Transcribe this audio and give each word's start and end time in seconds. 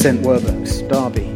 St. 0.00 0.22
Werburgh's, 0.22 0.80
Derby. 0.80 1.26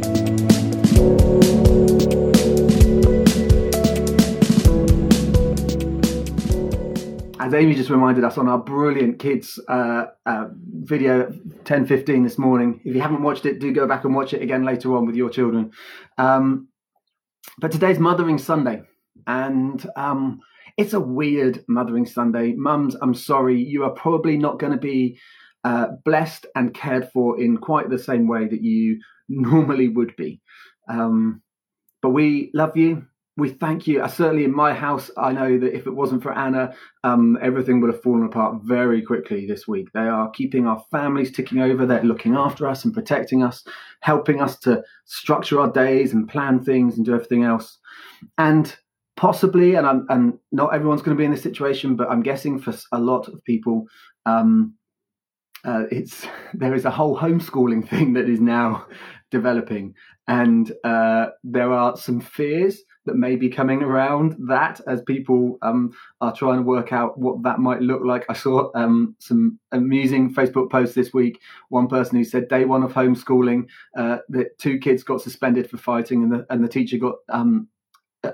As 7.38 7.52
Amy 7.52 7.74
just 7.74 7.90
reminded 7.90 8.24
us 8.24 8.38
on 8.38 8.48
our 8.48 8.56
brilliant 8.56 9.18
kids 9.18 9.60
uh, 9.68 10.06
uh, 10.24 10.46
video 10.66 11.30
10.15 11.64 12.24
this 12.24 12.38
morning, 12.38 12.80
if 12.86 12.94
you 12.94 13.02
haven't 13.02 13.22
watched 13.22 13.44
it, 13.44 13.60
do 13.60 13.70
go 13.70 13.86
back 13.86 14.06
and 14.06 14.14
watch 14.14 14.32
it 14.32 14.40
again 14.40 14.64
later 14.64 14.96
on 14.96 15.04
with 15.04 15.14
your 15.14 15.28
children. 15.28 15.70
Um, 16.16 16.68
but 17.58 17.70
today's 17.70 17.98
Mothering 17.98 18.38
Sunday, 18.38 18.80
and 19.26 19.86
um, 19.94 20.40
it's 20.78 20.94
a 20.94 21.00
weird 21.00 21.62
Mothering 21.68 22.06
Sunday. 22.06 22.54
Mums, 22.54 22.96
I'm 23.02 23.12
sorry, 23.12 23.62
you 23.62 23.84
are 23.84 23.90
probably 23.90 24.38
not 24.38 24.58
going 24.58 24.72
to 24.72 24.78
be 24.78 25.18
uh, 25.64 25.88
blessed 26.04 26.46
and 26.54 26.74
cared 26.74 27.10
for 27.12 27.40
in 27.40 27.56
quite 27.56 27.90
the 27.90 27.98
same 27.98 28.28
way 28.28 28.46
that 28.46 28.62
you 28.62 29.00
normally 29.28 29.88
would 29.88 30.14
be. 30.16 30.40
Um, 30.88 31.42
but 32.02 32.10
we 32.10 32.50
love 32.54 32.76
you 32.76 33.06
we 33.36 33.48
thank 33.48 33.86
you. 33.86 34.00
Uh, 34.00 34.08
certainly 34.08 34.44
in 34.44 34.54
my 34.54 34.72
house, 34.72 35.10
I 35.16 35.32
know 35.32 35.58
that 35.58 35.74
if 35.74 35.86
it 35.86 35.94
wasn't 35.94 36.22
for 36.22 36.32
Anna, 36.32 36.74
um, 37.02 37.36
everything 37.42 37.80
would 37.80 37.92
have 37.92 38.02
fallen 38.02 38.24
apart 38.24 38.62
very 38.62 39.02
quickly 39.02 39.46
this 39.46 39.66
week. 39.66 39.88
They 39.92 40.00
are 40.00 40.30
keeping 40.30 40.66
our 40.66 40.84
families 40.92 41.32
ticking 41.32 41.58
over. 41.58 41.84
They're 41.84 42.04
looking 42.04 42.36
after 42.36 42.68
us 42.68 42.84
and 42.84 42.94
protecting 42.94 43.42
us, 43.42 43.64
helping 44.00 44.40
us 44.40 44.58
to 44.60 44.84
structure 45.04 45.60
our 45.60 45.70
days 45.70 46.12
and 46.12 46.28
plan 46.28 46.62
things 46.62 46.96
and 46.96 47.04
do 47.04 47.14
everything 47.14 47.42
else. 47.42 47.78
And 48.38 48.74
possibly, 49.16 49.74
and, 49.74 49.86
I'm, 49.86 50.06
and 50.10 50.38
not 50.52 50.72
everyone's 50.72 51.02
going 51.02 51.16
to 51.16 51.20
be 51.20 51.24
in 51.24 51.32
this 51.32 51.42
situation, 51.42 51.96
but 51.96 52.08
I'm 52.08 52.22
guessing 52.22 52.60
for 52.60 52.72
a 52.92 53.00
lot 53.00 53.26
of 53.26 53.42
people, 53.42 53.86
um, 54.26 54.74
uh, 55.64 55.84
it's 55.90 56.26
there 56.54 56.74
is 56.74 56.84
a 56.84 56.90
whole 56.90 57.16
homeschooling 57.16 57.88
thing 57.88 58.12
that 58.14 58.28
is 58.28 58.40
now 58.40 58.86
developing, 59.30 59.94
and 60.28 60.72
uh, 60.84 61.26
there 61.42 61.72
are 61.72 61.96
some 61.96 62.20
fears 62.20 62.82
that 63.06 63.16
may 63.16 63.36
be 63.36 63.50
coming 63.50 63.82
around 63.82 64.34
that 64.48 64.80
as 64.86 65.02
people 65.02 65.58
um, 65.60 65.92
are 66.22 66.34
trying 66.34 66.56
to 66.56 66.62
work 66.62 66.92
out 66.92 67.18
what 67.18 67.42
that 67.42 67.58
might 67.58 67.82
look 67.82 68.02
like. 68.02 68.24
I 68.30 68.32
saw 68.32 68.70
um, 68.74 69.14
some 69.18 69.58
amusing 69.72 70.32
Facebook 70.32 70.70
posts 70.70 70.94
this 70.94 71.12
week. 71.12 71.38
One 71.68 71.86
person 71.86 72.16
who 72.16 72.24
said 72.24 72.48
day 72.48 72.64
one 72.64 72.82
of 72.82 72.92
homeschooling 72.92 73.66
uh, 73.96 74.18
that 74.30 74.58
two 74.58 74.78
kids 74.78 75.02
got 75.02 75.20
suspended 75.20 75.68
for 75.68 75.76
fighting 75.76 76.22
and 76.22 76.32
the 76.32 76.46
and 76.48 76.64
the 76.64 76.68
teacher 76.68 76.96
got 76.96 77.16
um, 77.28 77.68
uh, 78.22 78.32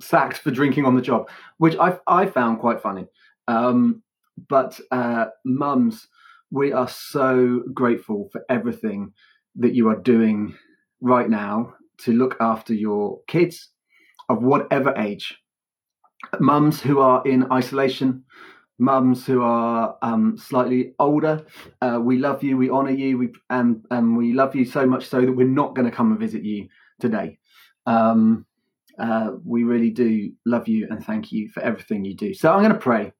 sacked 0.00 0.38
for 0.38 0.50
drinking 0.50 0.84
on 0.84 0.96
the 0.96 1.02
job, 1.02 1.28
which 1.58 1.76
I 1.78 1.98
I 2.06 2.26
found 2.26 2.60
quite 2.60 2.80
funny. 2.80 3.06
Um, 3.48 4.02
but 4.48 4.78
uh, 4.90 5.26
mums, 5.44 6.08
we 6.50 6.72
are 6.72 6.88
so 6.88 7.62
grateful 7.74 8.28
for 8.32 8.44
everything 8.48 9.12
that 9.56 9.74
you 9.74 9.88
are 9.88 9.96
doing 9.96 10.56
right 11.00 11.28
now 11.28 11.74
to 11.98 12.12
look 12.12 12.36
after 12.40 12.74
your 12.74 13.20
kids 13.26 13.70
of 14.28 14.42
whatever 14.42 14.94
age. 14.96 15.38
Mums 16.40 16.80
who 16.80 17.00
are 17.00 17.22
in 17.26 17.50
isolation, 17.52 18.24
mums 18.78 19.26
who 19.26 19.42
are 19.42 19.96
um, 20.02 20.36
slightly 20.36 20.94
older, 20.98 21.44
uh, 21.80 21.98
we 22.02 22.18
love 22.18 22.42
you, 22.42 22.56
we 22.56 22.70
honour 22.70 22.90
you, 22.90 23.18
we 23.18 23.32
and 23.50 23.84
and 23.90 24.16
we 24.16 24.32
love 24.32 24.54
you 24.54 24.64
so 24.64 24.86
much 24.86 25.06
so 25.06 25.20
that 25.20 25.32
we're 25.32 25.46
not 25.46 25.74
going 25.74 25.88
to 25.88 25.96
come 25.96 26.10
and 26.10 26.20
visit 26.20 26.42
you 26.42 26.68
today. 27.00 27.38
Um, 27.86 28.46
uh, 28.98 29.32
we 29.44 29.64
really 29.64 29.90
do 29.90 30.32
love 30.46 30.68
you 30.68 30.88
and 30.90 31.04
thank 31.04 31.30
you 31.30 31.50
for 31.50 31.62
everything 31.62 32.04
you 32.04 32.14
do. 32.14 32.32
So 32.34 32.50
I'm 32.50 32.60
going 32.60 32.72
to 32.72 32.78
pray, 32.78 33.12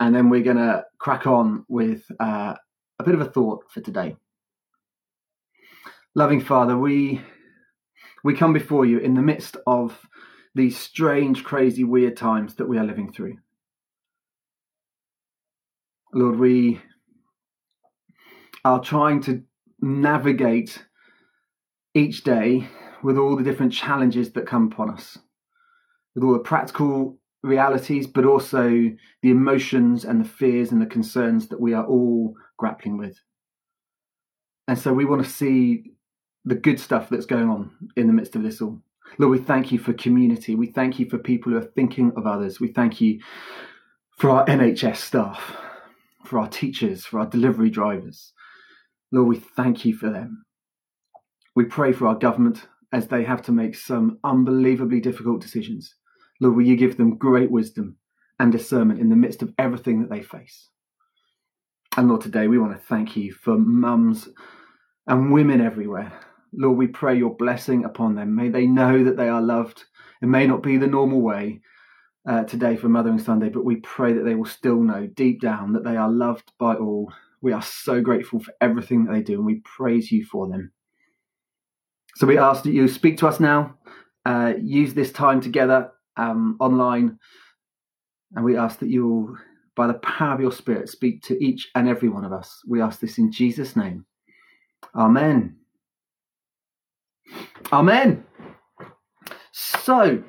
and 0.00 0.14
then 0.14 0.30
we're 0.30 0.42
going 0.42 0.56
to 0.56 0.84
crack 0.98 1.26
on 1.26 1.64
with 1.68 2.04
uh, 2.20 2.54
a 2.98 3.04
bit 3.04 3.14
of 3.14 3.20
a 3.20 3.24
thought 3.24 3.64
for 3.70 3.80
today. 3.80 4.16
Loving 6.14 6.40
Father, 6.40 6.76
we 6.76 7.20
we 8.22 8.34
come 8.34 8.52
before 8.52 8.86
you 8.86 8.98
in 8.98 9.14
the 9.14 9.22
midst 9.22 9.56
of 9.66 10.06
these 10.54 10.78
strange, 10.78 11.44
crazy, 11.44 11.84
weird 11.84 12.16
times 12.16 12.54
that 12.54 12.68
we 12.68 12.78
are 12.78 12.84
living 12.84 13.12
through. 13.12 13.36
Lord, 16.12 16.38
we 16.38 16.80
are 18.64 18.80
trying 18.80 19.20
to 19.22 19.42
navigate 19.80 20.84
each 21.92 22.22
day 22.22 22.68
with 23.02 23.18
all 23.18 23.36
the 23.36 23.42
different 23.42 23.72
challenges 23.72 24.32
that 24.32 24.46
come 24.46 24.68
upon 24.72 24.90
us, 24.90 25.18
with 26.14 26.24
all 26.24 26.32
the 26.32 26.38
practical 26.38 27.18
realities, 27.42 28.06
but 28.06 28.24
also 28.24 28.70
the 29.22 29.30
emotions 29.30 30.04
and 30.04 30.24
the 30.24 30.28
fears 30.28 30.72
and 30.72 30.80
the 30.80 30.86
concerns 30.86 31.48
that 31.48 31.60
we 31.60 31.74
are 31.74 31.84
all 31.84 32.34
grappling 32.56 32.96
with. 32.96 33.20
And 34.66 34.78
so 34.78 34.92
we 34.92 35.04
want 35.04 35.24
to 35.24 35.30
see 35.30 35.92
the 36.44 36.54
good 36.54 36.80
stuff 36.80 37.08
that's 37.08 37.26
going 37.26 37.48
on 37.48 37.70
in 37.96 38.06
the 38.06 38.12
midst 38.12 38.36
of 38.36 38.42
this 38.42 38.60
all. 38.60 38.80
Lord, 39.18 39.38
we 39.38 39.44
thank 39.44 39.70
you 39.70 39.78
for 39.78 39.92
community. 39.92 40.54
We 40.54 40.66
thank 40.66 40.98
you 40.98 41.08
for 41.08 41.18
people 41.18 41.52
who 41.52 41.58
are 41.58 41.62
thinking 41.62 42.12
of 42.16 42.26
others. 42.26 42.60
We 42.60 42.68
thank 42.68 43.00
you 43.00 43.20
for 44.16 44.30
our 44.30 44.46
NHS 44.46 44.96
staff, 44.96 45.56
for 46.24 46.38
our 46.38 46.48
teachers, 46.48 47.04
for 47.04 47.20
our 47.20 47.26
delivery 47.26 47.70
drivers. 47.70 48.32
Lord, 49.12 49.28
we 49.28 49.36
thank 49.36 49.84
you 49.84 49.94
for 49.94 50.10
them. 50.10 50.44
We 51.54 51.64
pray 51.64 51.92
for 51.92 52.08
our 52.08 52.16
government 52.16 52.66
as 52.92 53.08
they 53.08 53.24
have 53.24 53.42
to 53.42 53.52
make 53.52 53.76
some 53.76 54.18
unbelievably 54.24 55.00
difficult 55.00 55.40
decisions. 55.40 55.94
Lord, 56.40 56.56
will 56.56 56.66
you 56.66 56.76
give 56.76 56.96
them 56.96 57.16
great 57.16 57.50
wisdom 57.50 57.96
and 58.40 58.50
discernment 58.50 59.00
in 59.00 59.10
the 59.10 59.16
midst 59.16 59.42
of 59.42 59.52
everything 59.58 60.00
that 60.00 60.10
they 60.10 60.22
face? 60.22 60.70
And 61.96 62.08
Lord, 62.08 62.22
today 62.22 62.48
we 62.48 62.58
want 62.58 62.72
to 62.72 62.86
thank 62.86 63.16
you 63.16 63.32
for 63.32 63.56
mums 63.56 64.28
and 65.06 65.32
women 65.32 65.60
everywhere 65.60 66.12
Lord, 66.56 66.78
we 66.78 66.86
pray 66.86 67.16
your 67.16 67.34
blessing 67.34 67.84
upon 67.84 68.14
them. 68.14 68.34
May 68.34 68.48
they 68.48 68.66
know 68.66 69.04
that 69.04 69.16
they 69.16 69.28
are 69.28 69.42
loved. 69.42 69.84
It 70.22 70.26
may 70.26 70.46
not 70.46 70.62
be 70.62 70.76
the 70.76 70.86
normal 70.86 71.20
way 71.20 71.60
uh, 72.28 72.44
today 72.44 72.76
for 72.76 72.88
Mothering 72.88 73.18
Sunday, 73.18 73.48
but 73.48 73.64
we 73.64 73.76
pray 73.76 74.12
that 74.12 74.24
they 74.24 74.34
will 74.34 74.44
still 74.44 74.80
know 74.80 75.06
deep 75.06 75.40
down 75.40 75.72
that 75.72 75.84
they 75.84 75.96
are 75.96 76.10
loved 76.10 76.52
by 76.58 76.74
all. 76.74 77.12
We 77.42 77.52
are 77.52 77.62
so 77.62 78.00
grateful 78.00 78.40
for 78.40 78.52
everything 78.60 79.04
that 79.04 79.12
they 79.12 79.22
do, 79.22 79.34
and 79.34 79.44
we 79.44 79.60
praise 79.64 80.10
you 80.10 80.24
for 80.24 80.48
them. 80.48 80.72
So 82.16 82.26
we 82.26 82.38
ask 82.38 82.62
that 82.62 82.72
you 82.72 82.86
speak 82.88 83.18
to 83.18 83.26
us 83.26 83.40
now, 83.40 83.76
uh, 84.24 84.54
use 84.60 84.94
this 84.94 85.12
time 85.12 85.40
together 85.40 85.90
um, 86.16 86.56
online, 86.60 87.18
and 88.34 88.44
we 88.44 88.56
ask 88.56 88.78
that 88.78 88.88
you 88.88 89.06
will, 89.06 89.36
by 89.76 89.86
the 89.86 89.94
power 89.94 90.34
of 90.34 90.40
your 90.40 90.52
Spirit, 90.52 90.88
speak 90.88 91.22
to 91.24 91.44
each 91.44 91.70
and 91.74 91.88
every 91.88 92.08
one 92.08 92.24
of 92.24 92.32
us. 92.32 92.62
We 92.66 92.80
ask 92.80 93.00
this 93.00 93.18
in 93.18 93.32
Jesus' 93.32 93.76
name. 93.76 94.04
Amen. 94.94 95.56
Amen. 97.72 98.24
So, 99.52 100.22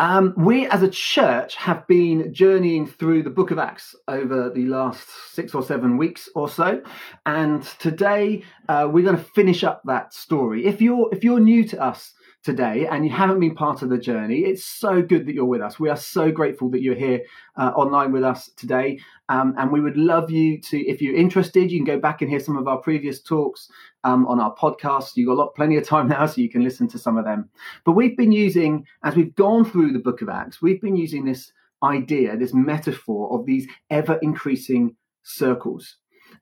um, 0.00 0.34
we 0.36 0.66
as 0.66 0.82
a 0.82 0.88
church 0.88 1.54
have 1.54 1.86
been 1.86 2.34
journeying 2.34 2.86
through 2.86 3.22
the 3.22 3.30
book 3.30 3.52
of 3.52 3.58
Acts 3.58 3.94
over 4.08 4.50
the 4.50 4.66
last 4.66 5.06
six 5.32 5.54
or 5.54 5.62
seven 5.62 5.96
weeks 5.96 6.28
or 6.34 6.48
so, 6.48 6.82
and 7.26 7.62
today 7.78 8.42
uh, 8.68 8.88
we're 8.90 9.04
going 9.04 9.16
to 9.16 9.22
finish 9.22 9.62
up 9.62 9.82
that 9.84 10.12
story. 10.12 10.66
If 10.66 10.82
you're 10.82 11.08
if 11.12 11.22
you're 11.22 11.40
new 11.40 11.62
to 11.68 11.80
us, 11.80 12.12
today 12.44 12.86
and 12.86 13.04
you 13.04 13.10
haven't 13.10 13.40
been 13.40 13.54
part 13.54 13.82
of 13.82 13.88
the 13.88 13.98
journey, 13.98 14.40
it's 14.40 14.64
so 14.64 15.02
good 15.02 15.26
that 15.26 15.34
you're 15.34 15.44
with 15.44 15.62
us. 15.62 15.80
We 15.80 15.88
are 15.88 15.96
so 15.96 16.30
grateful 16.30 16.70
that 16.70 16.82
you're 16.82 16.94
here 16.94 17.22
uh, 17.56 17.72
online 17.74 18.12
with 18.12 18.22
us 18.22 18.50
today. 18.56 19.00
Um, 19.28 19.54
and 19.58 19.72
we 19.72 19.80
would 19.80 19.96
love 19.96 20.30
you 20.30 20.60
to, 20.60 20.78
if 20.78 21.00
you're 21.00 21.16
interested, 21.16 21.72
you 21.72 21.78
can 21.78 21.86
go 21.86 21.98
back 21.98 22.20
and 22.20 22.30
hear 22.30 22.40
some 22.40 22.58
of 22.58 22.68
our 22.68 22.78
previous 22.78 23.22
talks 23.22 23.70
um, 24.04 24.26
on 24.26 24.40
our 24.40 24.54
podcast. 24.54 25.16
You've 25.16 25.28
got 25.28 25.38
lot, 25.38 25.54
plenty 25.54 25.76
of 25.76 25.88
time 25.88 26.08
now, 26.10 26.26
so 26.26 26.40
you 26.40 26.50
can 26.50 26.62
listen 26.62 26.86
to 26.88 26.98
some 26.98 27.16
of 27.16 27.24
them. 27.24 27.48
But 27.84 27.92
we've 27.92 28.16
been 28.16 28.32
using, 28.32 28.86
as 29.02 29.16
we've 29.16 29.34
gone 29.34 29.64
through 29.64 29.92
the 29.92 29.98
book 29.98 30.20
of 30.20 30.28
Acts, 30.28 30.60
we've 30.60 30.80
been 30.80 30.96
using 30.96 31.24
this 31.24 31.50
idea, 31.82 32.36
this 32.36 32.54
metaphor 32.54 33.38
of 33.38 33.46
these 33.46 33.66
ever 33.90 34.18
increasing 34.22 34.96
circles. 35.22 35.96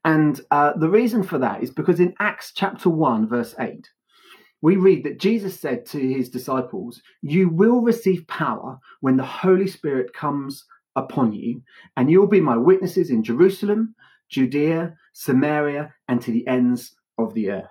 And 0.05 0.41
uh, 0.51 0.73
the 0.77 0.89
reason 0.89 1.23
for 1.23 1.37
that 1.37 1.63
is 1.63 1.71
because 1.71 1.99
in 1.99 2.13
Acts 2.19 2.51
chapter 2.53 2.89
1, 2.89 3.27
verse 3.29 3.55
8, 3.57 3.89
we 4.63 4.77
read 4.77 5.03
that 5.03 5.19
Jesus 5.19 5.59
said 5.59 5.85
to 5.87 5.99
his 5.99 6.29
disciples, 6.29 7.01
You 7.21 7.49
will 7.49 7.81
receive 7.81 8.25
power 8.27 8.79
when 9.01 9.17
the 9.17 9.25
Holy 9.25 9.67
Spirit 9.67 10.13
comes 10.13 10.63
upon 10.95 11.33
you, 11.33 11.61
and 11.97 12.09
you'll 12.09 12.27
be 12.27 12.39
my 12.39 12.55
witnesses 12.55 13.09
in 13.09 13.23
Jerusalem, 13.23 13.93
Judea, 14.29 14.95
Samaria, 15.11 15.93
and 16.07 16.21
to 16.21 16.31
the 16.31 16.47
ends 16.47 16.95
of 17.17 17.33
the 17.33 17.51
earth. 17.51 17.65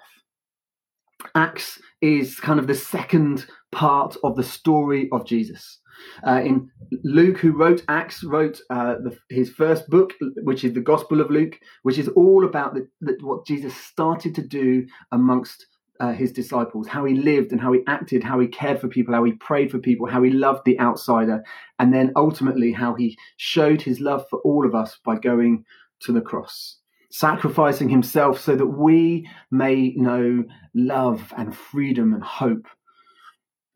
Acts 1.35 1.81
is 2.03 2.39
kind 2.39 2.61
of 2.61 2.67
the 2.67 2.75
second 2.75 3.47
part 3.71 4.15
of 4.23 4.37
the 4.37 4.43
story 4.43 5.09
of 5.13 5.25
Jesus. 5.25 5.81
Uh, 6.27 6.43
in 6.45 6.69
Luke, 7.05 7.39
who 7.39 7.53
wrote 7.53 7.83
Acts, 7.89 8.23
wrote 8.23 8.61
uh, 8.69 8.97
the, 9.03 9.17
his 9.31 9.49
first 9.49 9.89
book, 9.89 10.13
which 10.43 10.63
is 10.63 10.75
the 10.75 10.81
Gospel 10.81 11.23
of 11.23 11.31
Luke, 11.31 11.59
which 11.85 11.97
is 11.97 12.09
all 12.09 12.45
about 12.45 12.75
the, 12.75 12.87
the, 13.01 13.17
what 13.23 13.47
Jesus 13.47 13.75
started 13.75 14.35
to 14.35 14.47
do 14.47 14.85
amongst 15.13 15.67
uh, 16.01 16.13
his 16.13 16.33
disciples, 16.33 16.89
how 16.89 17.05
he 17.05 17.15
lived 17.15 17.53
and 17.53 17.61
how 17.61 17.73
he 17.73 17.81
acted, 17.87 18.25
how 18.25 18.41
he 18.41 18.49
cared 18.49 18.81
for 18.81 18.89
people, 18.89 19.15
how 19.15 19.25
he 19.25 19.33
prayed 19.33 19.71
for 19.71 19.79
people, 19.79 20.07
how 20.07 20.23
he 20.23 20.31
loved 20.31 20.65
the 20.65 20.79
outsider, 20.81 21.45
and 21.79 21.93
then 21.93 22.13
ultimately 22.17 22.73
how 22.73 22.95
he 22.95 23.17
showed 23.37 23.83
his 23.83 24.01
love 24.01 24.25
for 24.29 24.41
all 24.41 24.67
of 24.67 24.75
us 24.75 24.99
by 25.05 25.17
going 25.17 25.65
to 26.01 26.13
the 26.13 26.21
cross. 26.21 26.79
sacrificing 27.13 27.91
himself 27.91 28.41
so 28.41 28.57
that 28.57 28.67
we 28.67 29.29
may 29.51 29.93
know 29.97 30.43
love 30.75 31.33
and 31.37 31.55
freedom 31.55 32.15
and 32.15 32.25
hope. 32.25 32.67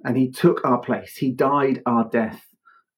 And 0.04 0.16
he 0.16 0.30
took 0.30 0.64
our 0.64 0.78
place, 0.78 1.16
he 1.16 1.30
died 1.32 1.82
our 1.86 2.08
death. 2.08 2.42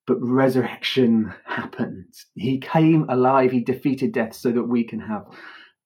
But 0.06 0.22
resurrection 0.22 1.34
happened. 1.44 2.06
He 2.34 2.58
came 2.60 3.04
alive. 3.10 3.50
He 3.50 3.60
defeated 3.60 4.12
death 4.12 4.34
so 4.34 4.50
that 4.52 4.62
we 4.62 4.84
can 4.84 5.00
have 5.00 5.26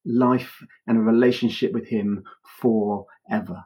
life 0.04 0.62
and 0.86 0.98
a 0.98 1.00
relationship 1.00 1.72
with 1.72 1.86
Him 1.86 2.24
forever. 2.60 3.64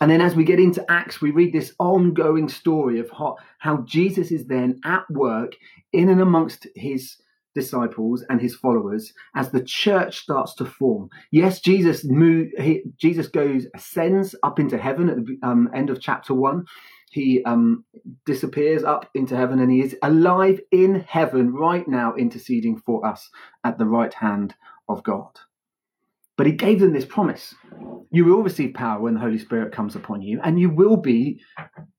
And 0.00 0.10
then 0.10 0.20
as 0.20 0.34
we 0.34 0.44
get 0.44 0.58
into 0.58 0.84
Acts, 0.90 1.20
we 1.20 1.30
read 1.30 1.52
this 1.52 1.74
ongoing 1.78 2.48
story 2.48 2.98
of 2.98 3.10
how, 3.10 3.36
how, 3.58 3.82
Jesus 3.82 4.32
is 4.32 4.46
then 4.46 4.80
at 4.84 5.08
work 5.10 5.52
in 5.92 6.08
and 6.08 6.20
amongst 6.20 6.66
his 6.74 7.16
disciples 7.54 8.24
and 8.28 8.40
his 8.40 8.56
followers 8.56 9.12
as 9.36 9.50
the 9.50 9.62
church 9.62 10.18
starts 10.18 10.54
to 10.54 10.64
form. 10.64 11.08
Yes, 11.30 11.60
Jesus 11.60 12.04
move, 12.04 12.48
he, 12.58 12.82
Jesus 12.96 13.28
goes 13.28 13.66
ascends 13.74 14.34
up 14.42 14.58
into 14.58 14.78
heaven 14.78 15.08
at 15.08 15.16
the 15.16 15.38
um, 15.42 15.70
end 15.74 15.90
of 15.90 16.00
chapter 16.00 16.34
one. 16.34 16.64
He 17.10 17.44
um, 17.44 17.84
disappears 18.24 18.82
up 18.84 19.10
into 19.14 19.36
heaven 19.36 19.60
and 19.60 19.70
he 19.70 19.82
is 19.82 19.94
alive 20.02 20.60
in 20.70 21.04
heaven 21.06 21.52
right 21.52 21.86
now, 21.86 22.14
interceding 22.14 22.78
for 22.78 23.06
us 23.06 23.28
at 23.64 23.78
the 23.78 23.86
right 23.86 24.14
hand 24.14 24.54
of 24.88 25.02
God. 25.02 25.38
But 26.36 26.46
he 26.46 26.52
gave 26.52 26.80
them 26.80 26.92
this 26.92 27.04
promise 27.04 27.54
you 28.12 28.26
will 28.26 28.42
receive 28.42 28.74
power 28.74 29.00
when 29.00 29.14
the 29.14 29.20
Holy 29.20 29.38
Spirit 29.38 29.72
comes 29.72 29.96
upon 29.96 30.20
you, 30.20 30.38
and 30.44 30.60
you 30.60 30.68
will 30.68 30.98
be 30.98 31.40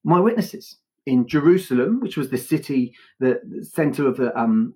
my 0.04 0.20
witnesses 0.20 0.78
in 1.06 1.28
Jerusalem, 1.28 2.00
which 2.02 2.18
was 2.18 2.30
the 2.30 2.38
city, 2.38 2.94
the 3.20 3.40
center 3.64 4.08
of 4.08 4.18
the 4.18 4.38
um, 4.40 4.76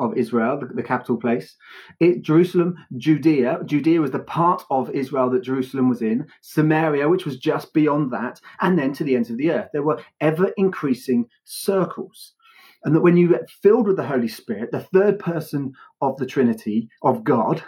of 0.00 0.16
Israel, 0.16 0.58
the, 0.58 0.66
the 0.74 0.82
capital 0.82 1.16
place. 1.16 1.56
It, 2.00 2.22
Jerusalem, 2.22 2.74
Judea. 2.96 3.60
Judea 3.64 4.00
was 4.00 4.10
the 4.10 4.18
part 4.18 4.62
of 4.70 4.90
Israel 4.90 5.30
that 5.30 5.42
Jerusalem 5.42 5.88
was 5.88 6.02
in. 6.02 6.26
Samaria, 6.42 7.08
which 7.08 7.24
was 7.24 7.38
just 7.38 7.72
beyond 7.72 8.12
that, 8.12 8.40
and 8.60 8.78
then 8.78 8.92
to 8.94 9.04
the 9.04 9.16
ends 9.16 9.30
of 9.30 9.38
the 9.38 9.50
earth. 9.50 9.68
There 9.72 9.84
were 9.84 10.02
ever 10.20 10.52
increasing 10.56 11.26
circles. 11.44 12.34
And 12.82 12.94
that 12.94 13.00
when 13.00 13.16
you 13.16 13.28
get 13.28 13.48
filled 13.48 13.86
with 13.86 13.96
the 13.96 14.06
Holy 14.06 14.28
Spirit, 14.28 14.70
the 14.70 14.80
third 14.80 15.18
person 15.18 15.72
of 16.02 16.18
the 16.18 16.26
Trinity, 16.26 16.88
of 17.02 17.24
God, 17.24 17.62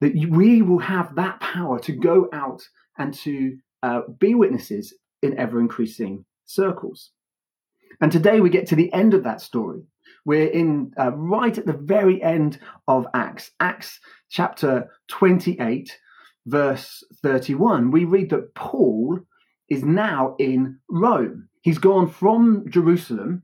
that 0.00 0.14
we 0.30 0.62
will 0.62 0.78
have 0.78 1.14
that 1.16 1.40
power 1.40 1.78
to 1.80 1.92
go 1.92 2.28
out 2.32 2.62
and 2.98 3.14
to 3.14 3.56
uh, 3.82 4.02
be 4.18 4.34
witnesses 4.34 4.94
in 5.22 5.38
ever 5.38 5.60
increasing 5.60 6.24
circles. 6.46 7.10
And 8.00 8.10
today 8.10 8.40
we 8.40 8.50
get 8.50 8.66
to 8.68 8.76
the 8.76 8.92
end 8.92 9.14
of 9.14 9.24
that 9.24 9.40
story. 9.40 9.82
We're 10.24 10.48
in 10.48 10.92
uh, 10.98 11.12
right 11.12 11.56
at 11.56 11.66
the 11.66 11.72
very 11.72 12.22
end 12.22 12.58
of 12.88 13.06
Acts, 13.14 13.52
Acts 13.60 14.00
chapter 14.30 14.90
28, 15.08 15.98
verse 16.46 17.02
31. 17.22 17.90
We 17.90 18.04
read 18.04 18.30
that 18.30 18.54
Paul 18.54 19.20
is 19.68 19.84
now 19.84 20.36
in 20.38 20.78
Rome. 20.88 21.48
He's 21.62 21.78
gone 21.78 22.08
from 22.08 22.64
Jerusalem 22.68 23.42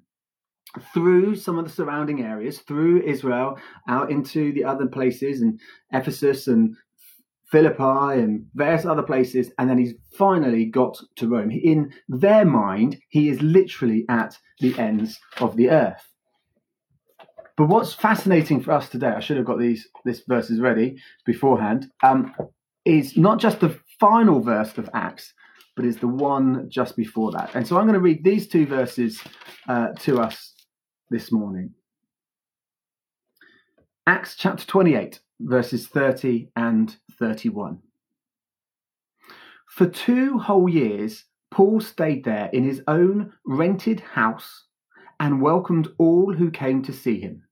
through 0.93 1.37
some 1.37 1.59
of 1.59 1.65
the 1.65 1.71
surrounding 1.71 2.23
areas, 2.23 2.61
through 2.61 3.03
Israel, 3.03 3.59
out 3.89 4.11
into 4.11 4.53
the 4.53 4.65
other 4.65 4.87
places, 4.87 5.43
and 5.43 5.61
Ephesus 5.93 6.47
and 6.47 6.77
Philippi 7.51 8.21
and 8.21 8.47
various 8.55 8.85
other 8.85 9.03
places, 9.03 9.53
and 9.59 9.71
then 9.71 9.79
he's 9.79 9.95
finally 10.19 10.65
got 10.65 10.99
to 11.17 11.29
Rome. 11.29 11.51
In 11.51 11.93
their 12.09 12.45
mind, 12.45 12.99
he 13.09 13.29
is 13.29 13.41
literally 13.41 14.05
at 14.09 14.37
the 14.61 14.77
ends 14.79 15.21
of 15.41 15.57
the 15.57 15.71
earth. 15.71 16.03
But 17.57 17.69
what's 17.69 17.95
fascinating 17.95 18.61
for 18.61 18.73
us 18.73 18.89
today, 18.89 19.09
I 19.09 19.21
should 19.21 19.37
have 19.37 19.47
got 19.47 19.59
these 19.59 19.89
this 20.05 20.23
verses 20.29 20.61
ready 20.61 20.97
beforehand, 21.25 21.89
um, 22.03 22.35
is 22.85 23.17
not 23.17 23.39
just 23.39 23.61
the 23.61 23.79
final 23.99 24.41
verse 24.41 24.77
of 24.77 24.91
Acts, 24.93 25.33
but 25.75 25.85
is 25.85 25.99
the 25.99 26.09
one 26.09 26.69
just 26.69 26.97
before 26.97 27.31
that. 27.33 27.55
And 27.55 27.67
so 27.67 27.79
I'm 27.79 27.85
going 27.85 27.95
to 27.95 28.01
read 28.01 28.25
these 28.25 28.49
two 28.49 28.67
verses 28.67 29.23
uh, 29.69 29.89
to 30.01 30.21
us 30.21 30.56
this 31.11 31.31
morning. 31.31 31.75
Acts 34.07 34.37
chapter 34.37 34.65
28, 34.67 35.21
verses 35.41 35.89
30 35.89 36.49
and 36.57 36.97
31. 37.19 37.81
For 39.69 39.87
two 39.87 40.39
whole 40.39 40.69
years, 40.69 41.25
Paul 41.51 41.81
stayed 41.81 42.25
there 42.25 42.49
in 42.53 42.65
his 42.65 42.83
own 42.89 43.33
rented 43.45 44.01
house 44.01 44.65
and 45.19 45.41
welcomed 45.41 45.89
all 45.99 46.33
who 46.33 46.51
came 46.51 46.83
to 46.83 46.93
see 46.93 47.21
him. 47.21 47.43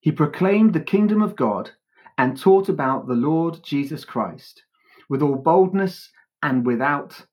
He 0.00 0.12
proclaimed 0.12 0.72
the 0.72 0.80
kingdom 0.80 1.22
of 1.22 1.36
God 1.36 1.70
and 2.18 2.40
taught 2.40 2.68
about 2.68 3.06
the 3.06 3.14
Lord 3.14 3.62
Jesus 3.62 4.04
Christ 4.04 4.62
with 5.08 5.22
all 5.22 5.36
boldness 5.36 6.10
and 6.42 6.66
without 6.66 7.26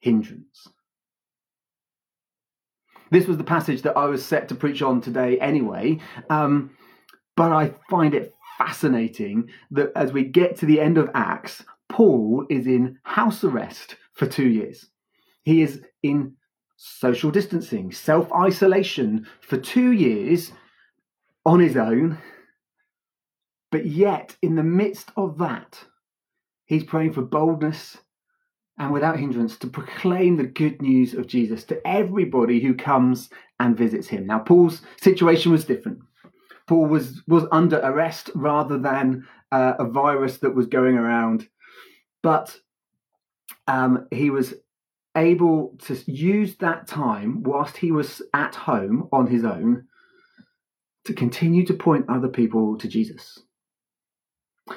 hindrance. 0.00 0.68
This 3.10 3.26
was 3.26 3.38
the 3.38 3.44
passage 3.44 3.82
that 3.82 3.96
I 3.96 4.06
was 4.06 4.24
set 4.24 4.48
to 4.48 4.54
preach 4.54 4.82
on 4.82 5.00
today 5.00 5.38
anyway, 5.38 5.98
um, 6.28 6.70
but 7.36 7.52
I 7.52 7.74
find 7.88 8.14
it 8.14 8.34
fascinating 8.58 9.48
that 9.70 9.92
as 9.94 10.12
we 10.12 10.24
get 10.24 10.56
to 10.58 10.66
the 10.66 10.80
end 10.80 10.98
of 10.98 11.10
Acts, 11.14 11.64
Paul 11.88 12.44
is 12.50 12.66
in 12.66 12.98
house 13.04 13.44
arrest 13.44 13.96
for 14.12 14.26
two 14.26 14.48
years. 14.48 14.86
He 15.44 15.62
is 15.62 15.82
in 16.02 16.34
social 16.76 17.30
distancing, 17.30 17.92
self 17.92 18.30
isolation 18.32 19.26
for 19.40 19.56
two 19.56 19.92
years 19.92 20.52
on 21.46 21.60
his 21.60 21.76
own. 21.76 22.18
But 23.70 23.86
yet, 23.86 24.36
in 24.42 24.54
the 24.54 24.62
midst 24.62 25.10
of 25.16 25.38
that, 25.38 25.84
he's 26.66 26.84
praying 26.84 27.12
for 27.12 27.22
boldness 27.22 27.98
and 28.78 28.92
without 28.92 29.18
hindrance 29.18 29.56
to 29.58 29.66
proclaim 29.66 30.36
the 30.36 30.44
good 30.44 30.80
news 30.80 31.14
of 31.14 31.26
Jesus 31.26 31.64
to 31.64 31.86
everybody 31.86 32.60
who 32.60 32.74
comes 32.74 33.28
and 33.58 33.76
visits 33.76 34.06
him. 34.06 34.26
Now, 34.26 34.38
Paul's 34.38 34.82
situation 35.00 35.52
was 35.52 35.64
different. 35.64 35.98
Paul 36.68 36.86
was, 36.86 37.22
was 37.26 37.44
under 37.50 37.78
arrest 37.78 38.30
rather 38.34 38.78
than 38.78 39.26
uh, 39.50 39.74
a 39.78 39.84
virus 39.84 40.38
that 40.38 40.54
was 40.54 40.66
going 40.66 40.96
around, 40.96 41.48
but 42.22 42.56
um, 43.66 44.06
he 44.10 44.30
was 44.30 44.54
able 45.16 45.76
to 45.86 45.96
use 46.06 46.56
that 46.56 46.86
time 46.86 47.42
whilst 47.42 47.76
he 47.76 47.90
was 47.90 48.22
at 48.34 48.54
home 48.54 49.08
on 49.12 49.26
his 49.26 49.44
own 49.44 49.84
to 51.04 51.14
continue 51.14 51.64
to 51.66 51.74
point 51.74 52.04
other 52.08 52.28
people 52.28 52.76
to 52.78 52.86
Jesus. 52.86 53.40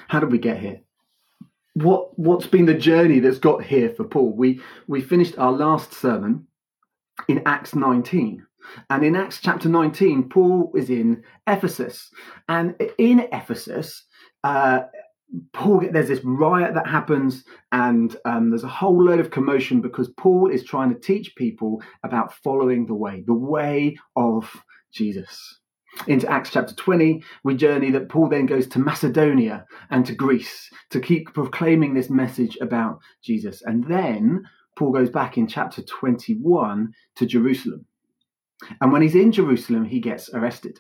How 0.08 0.20
did 0.20 0.32
we 0.32 0.40
get 0.40 0.60
here? 0.60 0.82
What 1.74 2.18
what's 2.20 2.48
been 2.48 2.66
the 2.66 2.74
journey 2.74 3.20
that's 3.20 3.40
got 3.40 3.64
here 3.64 3.90
for 3.90 4.04
Paul? 4.04 4.36
We 4.36 4.62
we 4.88 5.02
finished 5.02 5.38
our 5.38 5.52
last 5.52 5.94
sermon 5.94 6.48
in 7.28 7.42
Acts 7.46 7.76
19. 7.76 8.46
And 8.90 9.04
in 9.04 9.16
Acts 9.16 9.40
chapter 9.42 9.68
19, 9.70 10.30
Paul 10.30 10.72
is 10.76 10.90
in 10.90 11.24
Ephesus. 11.48 12.12
And 12.48 12.76
in 12.98 13.28
Ephesus, 13.32 14.06
uh, 14.44 14.82
Paul, 15.54 15.84
there's 15.92 16.10
this 16.10 16.24
riot 16.24 16.74
that 16.74 16.88
happens, 16.88 17.46
and 17.72 18.16
um, 18.26 18.50
there's 18.50 18.66
a 18.66 18.70
whole 18.70 19.02
load 19.02 19.20
of 19.20 19.32
commotion 19.32 19.80
because 19.80 20.10
Paul 20.18 20.50
is 20.52 20.64
trying 20.64 20.94
to 20.94 21.00
teach 21.00 21.36
people 21.36 21.82
about 22.04 22.34
following 22.44 22.86
the 22.86 22.96
way, 22.96 23.24
the 23.26 23.34
way 23.34 23.98
of 24.16 24.54
Jesus. 24.94 25.61
Into 26.08 26.30
Acts 26.32 26.52
chapter 26.52 26.74
20, 26.74 27.22
we 27.44 27.56
journey 27.56 27.92
that 27.92 28.10
Paul 28.10 28.30
then 28.30 28.46
goes 28.46 28.68
to 28.68 28.80
Macedonia 28.80 29.66
and 29.90 30.06
to 30.06 30.16
Greece 30.16 30.70
to 30.90 31.00
keep 31.00 31.34
proclaiming 31.34 31.94
this 31.94 32.10
message 32.10 32.58
about 32.62 33.00
Jesus. 33.22 33.62
And 33.62 33.84
then 33.88 34.46
Paul 34.78 34.92
goes 34.92 35.10
back 35.10 35.38
in 35.38 35.48
chapter 35.48 35.82
21 35.82 36.94
to 37.16 37.26
Jerusalem. 37.26 37.86
And 38.80 38.92
when 38.92 39.02
he's 39.02 39.16
in 39.16 39.32
Jerusalem, 39.32 39.86
he 39.86 40.00
gets 40.00 40.30
arrested. 40.34 40.80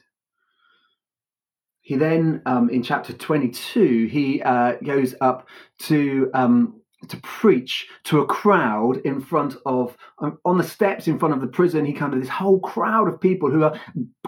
He 1.81 1.95
then, 1.95 2.41
um, 2.45 2.69
in 2.69 2.83
chapter 2.83 3.11
22, 3.11 4.05
he 4.05 4.41
uh, 4.41 4.73
goes 4.83 5.15
up 5.19 5.47
to 5.79 6.29
um, 6.33 6.80
to 7.07 7.17
preach 7.17 7.87
to 8.03 8.19
a 8.19 8.25
crowd 8.25 8.97
in 8.97 9.19
front 9.19 9.55
of 9.65 9.97
um, 10.19 10.37
on 10.45 10.57
the 10.57 10.63
steps 10.63 11.07
in 11.07 11.17
front 11.17 11.33
of 11.33 11.41
the 11.41 11.47
prison 11.47 11.85
he 11.85 11.93
kind 11.93 12.13
of 12.13 12.19
this 12.19 12.29
whole 12.29 12.59
crowd 12.59 13.07
of 13.07 13.19
people 13.19 13.49
who 13.49 13.63
are 13.63 13.79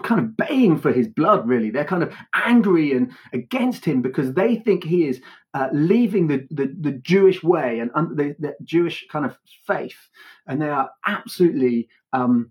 kind 0.02 0.20
of 0.20 0.36
baying 0.36 0.78
for 0.78 0.92
his 0.92 1.08
blood 1.08 1.46
really. 1.48 1.70
They're 1.70 1.84
kind 1.84 2.02
of 2.02 2.14
angry 2.34 2.92
and 2.92 3.12
against 3.32 3.84
him 3.84 4.02
because 4.02 4.34
they 4.34 4.56
think 4.56 4.84
he 4.84 5.06
is 5.06 5.20
uh, 5.54 5.68
leaving 5.72 6.26
the, 6.26 6.46
the, 6.50 6.74
the 6.80 6.92
jewish 6.92 7.42
way 7.42 7.78
and 7.78 7.90
um, 7.94 8.16
the, 8.16 8.34
the, 8.38 8.54
jewish 8.64 9.06
kind 9.10 9.24
of 9.24 9.36
faith. 9.66 10.08
And 10.46 10.60
they 10.60 10.68
are 10.68 10.90
absolutely 11.06 11.88
um, 12.12 12.50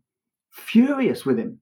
furious 0.51 1.25
with 1.25 1.37
him 1.37 1.59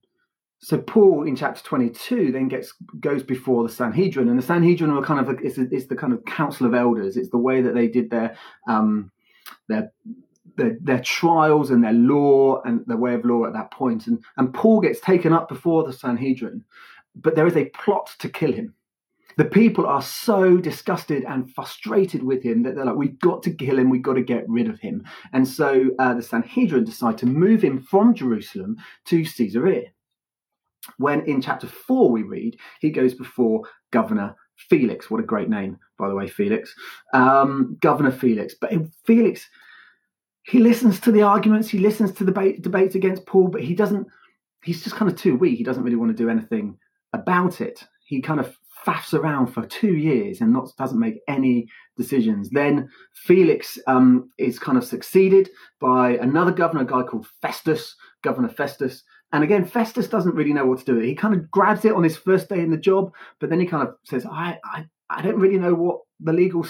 so 0.63 0.77
Paul 0.77 1.23
in 1.23 1.35
chapter 1.35 1.63
22 1.63 2.31
then 2.31 2.47
gets 2.47 2.73
goes 2.99 3.23
before 3.23 3.63
the 3.63 3.73
Sanhedrin, 3.73 4.29
and 4.29 4.37
the 4.37 4.43
Sanhedrin 4.43 4.91
are 4.91 5.01
kind 5.01 5.19
of 5.19 5.29
a, 5.29 5.41
it's, 5.43 5.57
a, 5.57 5.67
it's 5.71 5.87
the 5.87 5.95
kind 5.95 6.13
of 6.13 6.23
council 6.25 6.67
of 6.67 6.75
elders. 6.75 7.17
It's 7.17 7.31
the 7.31 7.37
way 7.37 7.61
that 7.61 7.73
they 7.73 7.87
did 7.87 8.11
their 8.11 8.37
um, 8.67 9.11
their, 9.67 9.91
their 10.57 10.77
their 10.79 11.01
trials 11.01 11.71
and 11.71 11.83
their 11.83 11.93
law 11.93 12.61
and 12.61 12.85
their 12.85 12.97
way 12.97 13.15
of 13.15 13.25
law 13.25 13.45
at 13.45 13.53
that 13.53 13.71
point. 13.71 14.05
And 14.05 14.23
and 14.37 14.53
Paul 14.53 14.81
gets 14.81 14.99
taken 14.99 15.33
up 15.33 15.49
before 15.49 15.83
the 15.83 15.93
Sanhedrin, 15.93 16.63
but 17.15 17.35
there 17.35 17.47
is 17.47 17.57
a 17.57 17.65
plot 17.69 18.11
to 18.19 18.29
kill 18.29 18.53
him. 18.53 18.75
The 19.37 19.45
people 19.45 19.87
are 19.87 20.03
so 20.03 20.57
disgusted 20.57 21.23
and 21.23 21.51
frustrated 21.51 22.21
with 22.21 22.43
him 22.43 22.61
that 22.63 22.75
they're 22.75 22.85
like, 22.85 22.97
we've 22.97 23.17
got 23.17 23.41
to 23.43 23.51
kill 23.51 23.79
him, 23.79 23.89
we've 23.89 24.01
got 24.03 24.13
to 24.13 24.21
get 24.21 24.47
rid 24.47 24.69
of 24.69 24.79
him. 24.79 25.05
And 25.33 25.47
so 25.47 25.89
uh, 25.97 26.13
the 26.13 26.21
Sanhedrin 26.21 26.83
decide 26.83 27.17
to 27.19 27.25
move 27.25 27.63
him 27.63 27.81
from 27.81 28.13
Jerusalem 28.13 28.77
to 29.05 29.23
Caesarea. 29.23 29.93
When 30.97 31.21
in 31.21 31.41
chapter 31.41 31.67
4 31.67 32.11
we 32.11 32.23
read, 32.23 32.57
he 32.79 32.89
goes 32.89 33.13
before 33.13 33.61
Governor 33.91 34.35
Felix. 34.55 35.09
What 35.09 35.19
a 35.19 35.25
great 35.25 35.49
name, 35.49 35.77
by 35.97 36.07
the 36.07 36.15
way, 36.15 36.27
Felix. 36.27 36.73
Um, 37.13 37.77
Governor 37.81 38.11
Felix. 38.11 38.55
But 38.59 38.71
Felix, 39.05 39.47
he 40.43 40.59
listens 40.59 40.99
to 41.01 41.11
the 41.11 41.21
arguments, 41.21 41.69
he 41.69 41.79
listens 41.79 42.11
to 42.13 42.23
the 42.23 42.31
debate, 42.31 42.61
debates 42.61 42.95
against 42.95 43.25
Paul, 43.25 43.47
but 43.47 43.61
he 43.61 43.75
doesn't, 43.75 44.07
he's 44.63 44.83
just 44.83 44.95
kind 44.95 45.11
of 45.11 45.17
too 45.17 45.35
weak. 45.35 45.57
He 45.57 45.63
doesn't 45.63 45.83
really 45.83 45.97
want 45.97 46.15
to 46.15 46.23
do 46.23 46.29
anything 46.29 46.77
about 47.13 47.61
it. 47.61 47.83
He 48.05 48.21
kind 48.21 48.39
of 48.39 48.55
faffs 48.85 49.13
around 49.13 49.47
for 49.47 49.65
two 49.65 49.95
years 49.95 50.41
and 50.41 50.51
not 50.51 50.75
doesn't 50.77 50.99
make 50.99 51.21
any 51.27 51.67
decisions. 51.97 52.49
Then 52.49 52.89
Felix 53.13 53.77
um, 53.87 54.29
is 54.37 54.59
kind 54.59 54.77
of 54.77 54.83
succeeded 54.83 55.49
by 55.79 56.17
another 56.17 56.51
governor, 56.51 56.81
a 56.81 56.85
guy 56.85 57.03
called 57.03 57.27
Festus, 57.41 57.95
Governor 58.23 58.49
Festus. 58.49 59.03
And 59.33 59.43
again, 59.43 59.65
Festus 59.65 60.07
doesn't 60.07 60.35
really 60.35 60.53
know 60.53 60.65
what 60.65 60.79
to 60.79 60.85
do. 60.85 60.99
He 60.99 61.15
kind 61.15 61.33
of 61.33 61.49
grabs 61.51 61.85
it 61.85 61.93
on 61.93 62.03
his 62.03 62.17
first 62.17 62.49
day 62.49 62.59
in 62.59 62.71
the 62.71 62.77
job, 62.77 63.13
but 63.39 63.49
then 63.49 63.59
he 63.59 63.65
kind 63.65 63.87
of 63.87 63.95
says, 64.03 64.25
I, 64.25 64.59
I, 64.65 64.85
I 65.09 65.21
don't 65.21 65.39
really 65.39 65.57
know 65.57 65.73
what 65.73 66.01
the 66.19 66.33
legal 66.33 66.65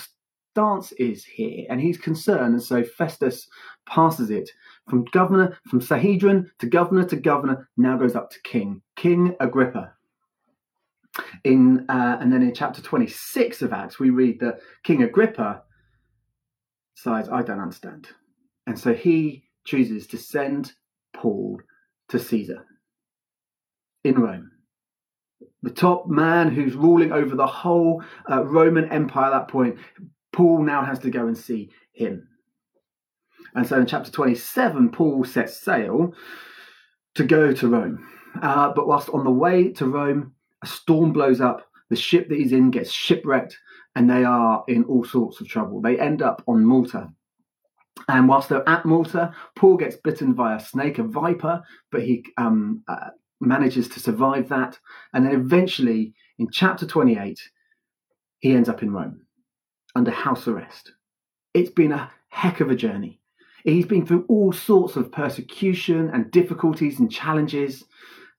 stance 0.51 0.91
is 0.93 1.25
here. 1.25 1.65
And 1.69 1.81
he's 1.81 1.97
concerned. 1.97 2.53
And 2.53 2.61
so 2.61 2.83
Festus 2.83 3.47
passes 3.87 4.29
it 4.29 4.49
from 4.87 5.05
governor, 5.05 5.57
from 5.67 5.81
Sanhedrin 5.81 6.51
to 6.59 6.67
governor 6.67 7.03
to 7.05 7.15
governor, 7.15 7.67
now 7.77 7.97
goes 7.97 8.15
up 8.15 8.29
to 8.31 8.41
king, 8.43 8.81
King 8.95 9.35
Agrippa 9.39 9.93
in 11.43 11.85
uh, 11.89 12.17
and 12.21 12.31
then 12.31 12.41
in 12.41 12.53
chapter 12.53 12.81
26 12.81 13.61
of 13.61 13.73
acts 13.73 13.99
we 13.99 14.09
read 14.09 14.39
that 14.39 14.59
king 14.83 15.03
agrippa 15.03 15.61
decides 16.95 17.29
i 17.29 17.41
don't 17.41 17.59
understand 17.59 18.07
and 18.67 18.77
so 18.77 18.93
he 18.93 19.43
chooses 19.65 20.07
to 20.07 20.17
send 20.17 20.73
paul 21.13 21.59
to 22.11 22.19
caesar 22.19 22.65
in 24.03 24.15
rome 24.15 24.51
the 25.63 25.69
top 25.69 26.07
man 26.07 26.49
who's 26.49 26.75
ruling 26.75 27.11
over 27.11 27.35
the 27.35 27.47
whole 27.47 28.03
uh, 28.29 28.43
roman 28.43 28.91
empire 28.91 29.25
at 29.25 29.31
that 29.31 29.47
point 29.47 29.77
paul 30.31 30.63
now 30.63 30.83
has 30.83 30.99
to 30.99 31.09
go 31.09 31.27
and 31.27 31.37
see 31.37 31.69
him 31.93 32.27
and 33.55 33.67
so 33.67 33.79
in 33.79 33.85
chapter 33.85 34.11
27 34.11 34.91
paul 34.91 35.23
sets 35.23 35.59
sail 35.59 36.13
to 37.15 37.23
go 37.23 37.51
to 37.51 37.67
rome 37.67 38.07
uh, 38.41 38.71
but 38.73 38.87
whilst 38.87 39.09
on 39.09 39.23
the 39.23 39.31
way 39.31 39.69
to 39.69 39.85
rome 39.85 40.33
a 40.61 40.67
storm 40.67 41.11
blows 41.11 41.41
up, 41.41 41.67
the 41.89 41.95
ship 41.95 42.29
that 42.29 42.37
he's 42.37 42.51
in 42.51 42.71
gets 42.71 42.91
shipwrecked, 42.91 43.57
and 43.95 44.09
they 44.09 44.23
are 44.23 44.63
in 44.67 44.83
all 44.85 45.03
sorts 45.03 45.41
of 45.41 45.47
trouble. 45.47 45.81
They 45.81 45.99
end 45.99 46.21
up 46.21 46.43
on 46.47 46.63
Malta. 46.63 47.09
And 48.07 48.27
whilst 48.27 48.49
they're 48.49 48.67
at 48.67 48.85
Malta, 48.85 49.33
Paul 49.55 49.77
gets 49.77 49.97
bitten 49.97 50.33
by 50.33 50.55
a 50.55 50.59
snake, 50.59 50.97
a 50.97 51.03
viper, 51.03 51.61
but 51.91 52.01
he 52.01 52.25
um, 52.37 52.83
uh, 52.87 53.09
manages 53.39 53.87
to 53.89 53.99
survive 53.99 54.49
that. 54.49 54.79
And 55.13 55.25
then 55.25 55.33
eventually, 55.33 56.13
in 56.39 56.47
chapter 56.51 56.85
28, 56.85 57.39
he 58.39 58.53
ends 58.53 58.69
up 58.69 58.81
in 58.81 58.91
Rome 58.91 59.21
under 59.95 60.11
house 60.11 60.47
arrest. 60.47 60.93
It's 61.53 61.71
been 61.71 61.91
a 61.91 62.11
heck 62.29 62.61
of 62.61 62.69
a 62.69 62.75
journey. 62.75 63.19
He's 63.63 63.85
been 63.85 64.05
through 64.05 64.25
all 64.27 64.51
sorts 64.51 64.95
of 64.95 65.11
persecution 65.11 66.09
and 66.13 66.31
difficulties 66.31 66.99
and 66.99 67.11
challenges. 67.11 67.83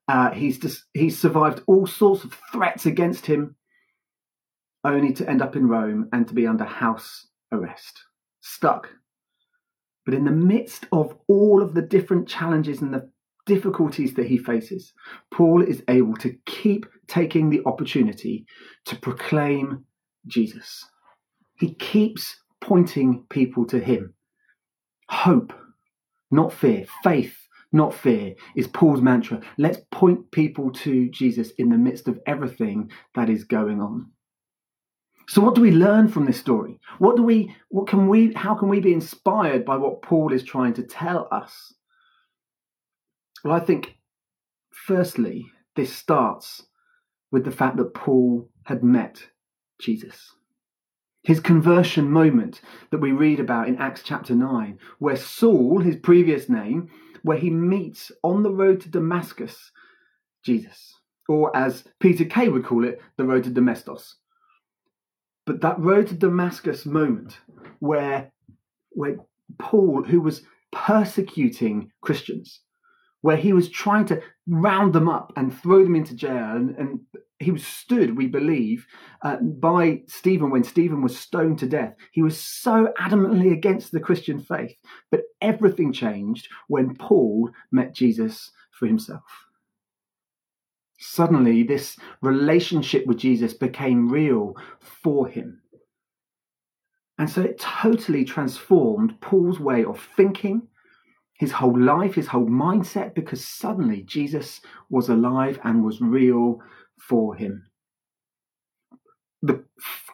Uh, 0.09 0.31
he's 0.31 0.85
he's 0.95 1.19
survived 1.19 1.63
all 1.67 1.87
sorts 1.87 2.25
of 2.25 2.37
threats 2.51 2.87
against 2.87 3.27
him, 3.27 3.55
only 4.85 5.13
to 5.13 5.29
end 5.29 5.41
up 5.41 5.55
in 5.55 5.69
Rome 5.69 6.09
and 6.13 6.27
to 6.27 6.35
be 6.35 6.47
under 6.47 6.65
house 6.65 7.29
arrest, 7.53 8.03
stuck. 8.41 8.89
But 10.05 10.15
in 10.15 10.25
the 10.25 10.31
midst 10.31 10.87
of 10.93 11.17
all 11.29 11.63
of 11.63 11.75
the 11.75 11.83
different 11.83 12.29
challenges 12.29 12.83
and 12.83 12.93
the 12.93 13.09
difficulties 13.47 14.15
that 14.15 14.27
he 14.27 14.39
faces, 14.39 14.93
Paul 15.31 15.63
is 15.63 15.83
able 15.89 16.15
to 16.17 16.37
keep 16.47 16.87
taking 17.07 17.51
the 17.51 17.63
opportunity 17.67 18.47
to 18.87 18.97
proclaim 18.97 19.85
Jesus. 20.27 20.85
He 21.59 21.75
keeps 21.75 22.37
pointing 22.61 23.25
people 23.31 23.67
to 23.67 23.79
him. 23.79 24.15
Hope, 25.09 25.53
not 26.31 26.53
fear, 26.53 26.87
faith, 27.03 27.37
not 27.73 27.95
fear, 27.95 28.35
is 28.57 28.67
Paul's 28.67 29.01
mantra. 29.01 29.41
Let's 29.59 29.79
point 29.91 30.31
people 30.31 30.71
to 30.73 31.09
Jesus 31.11 31.51
in 31.59 31.71
the 31.71 31.79
midst 31.79 32.09
of 32.09 32.21
everything 32.27 32.91
that 33.15 33.31
is 33.31 33.45
going 33.45 33.81
on. 33.81 34.11
So 35.33 35.41
what 35.41 35.55
do 35.55 35.63
we 35.63 35.71
learn 35.71 36.09
from 36.09 36.27
this 36.27 36.39
story? 36.39 36.79
What 36.99 37.17
do 37.17 37.23
we 37.23 37.57
what 37.71 37.87
can 37.87 38.07
we 38.07 38.35
how 38.35 38.55
can 38.55 38.69
we 38.69 38.81
be 38.81 38.93
inspired 38.93 39.65
by 39.65 39.77
what 39.77 40.03
Paul 40.03 40.31
is 40.31 40.45
trying 40.45 40.75
to 40.75 40.83
tell 40.83 41.27
us? 41.33 41.73
Well, 43.43 43.55
I 43.55 43.61
think 43.61 43.97
firstly, 44.71 45.47
this 45.75 45.91
starts 45.91 46.67
with 47.31 47.47
the 47.47 47.51
fact 47.51 47.79
that 47.79 47.95
Paul 47.95 48.51
had 48.65 48.85
met 48.85 49.27
Jesus. 49.81 50.35
His 51.23 51.41
conversion 51.41 52.11
moment 52.11 52.61
that 52.91 53.01
we 53.01 53.13
read 53.13 53.41
about 53.41 53.69
in 53.69 53.79
Acts 53.79 54.03
chapter 54.05 54.35
9, 54.35 54.79
where 54.99 55.17
Saul, 55.17 55.81
his 55.81 55.97
previous 55.97 56.51
name, 56.51 56.91
where 57.23 57.39
he 57.39 57.49
meets 57.49 58.13
on 58.23 58.43
the 58.43 58.53
road 58.53 58.83
to 58.83 58.91
Damascus 58.91 59.71
Jesus, 60.45 60.93
or 61.27 61.57
as 61.57 61.85
Peter 62.01 62.27
Kay 62.27 62.51
would 62.51 62.67
call 62.67 62.85
it, 62.85 63.01
the 63.17 63.25
road 63.25 63.45
to 63.45 63.51
Damascus. 63.51 64.17
But 65.45 65.61
that 65.63 65.79
road 65.81 66.09
to 66.09 66.15
Damascus 66.15 66.87
moment 66.87 67.39
where, 67.81 68.33
where 68.91 69.17
Paul, 69.59 70.05
who 70.05 70.21
was 70.21 70.43
persecuting 70.71 71.91
Christians, 72.01 72.61
where 73.23 73.37
he 73.37 73.53
was 73.53 73.71
trying 73.71 74.07
to 74.07 74.21
round 74.47 74.93
them 74.93 75.09
up 75.09 75.33
and 75.37 75.57
throw 75.57 75.83
them 75.83 75.95
into 75.95 76.15
jail 76.15 76.57
and, 76.57 76.77
and 76.77 77.01
he 77.43 77.51
was 77.51 77.67
stood, 77.67 78.17
we 78.17 78.27
believe, 78.27 78.87
uh, 79.23 79.37
by 79.37 80.03
Stephen 80.07 80.51
when 80.51 80.65
Stephen 80.65 81.03
was 81.03 81.19
stoned 81.19 81.59
to 81.59 81.67
death. 81.67 81.95
He 82.13 82.23
was 82.23 82.41
so 82.41 82.93
adamantly 83.01 83.53
against 83.53 83.93
the 83.93 84.01
Christian 84.01 84.41
faith. 84.41 84.77
But 85.11 85.23
everything 85.41 85.93
changed 85.93 86.49
when 86.69 86.95
Paul 86.95 87.51
met 87.71 87.95
Jesus 87.95 88.51
for 88.71 88.87
himself. 88.87 89.23
Suddenly, 91.05 91.65
this 91.65 91.97
relationship 92.21 93.07
with 93.07 93.19
Jesus 93.19 93.55
became 93.55 94.09
real 94.09 94.55
for 94.81 95.27
him. 95.27 95.61
And 97.19 97.29
so 97.29 97.43
it 97.43 97.59
totally 97.59 98.25
transformed 98.25 99.21
Paul's 99.21 99.59
way 99.59 99.85
of 99.85 100.01
thinking, 100.17 100.69
his 101.35 101.51
whole 101.51 101.77
life, 101.79 102.15
his 102.15 102.29
whole 102.29 102.47
mindset, 102.47 103.17
because 103.17 103.45
suddenly 103.45 104.05
Jesus 104.05 104.61
was 104.91 105.09
alive 105.09 105.59
and 105.65 105.85
was 105.85 106.01
real 106.01 106.61
for 107.01 107.35
him. 107.35 107.67
The 109.45 109.65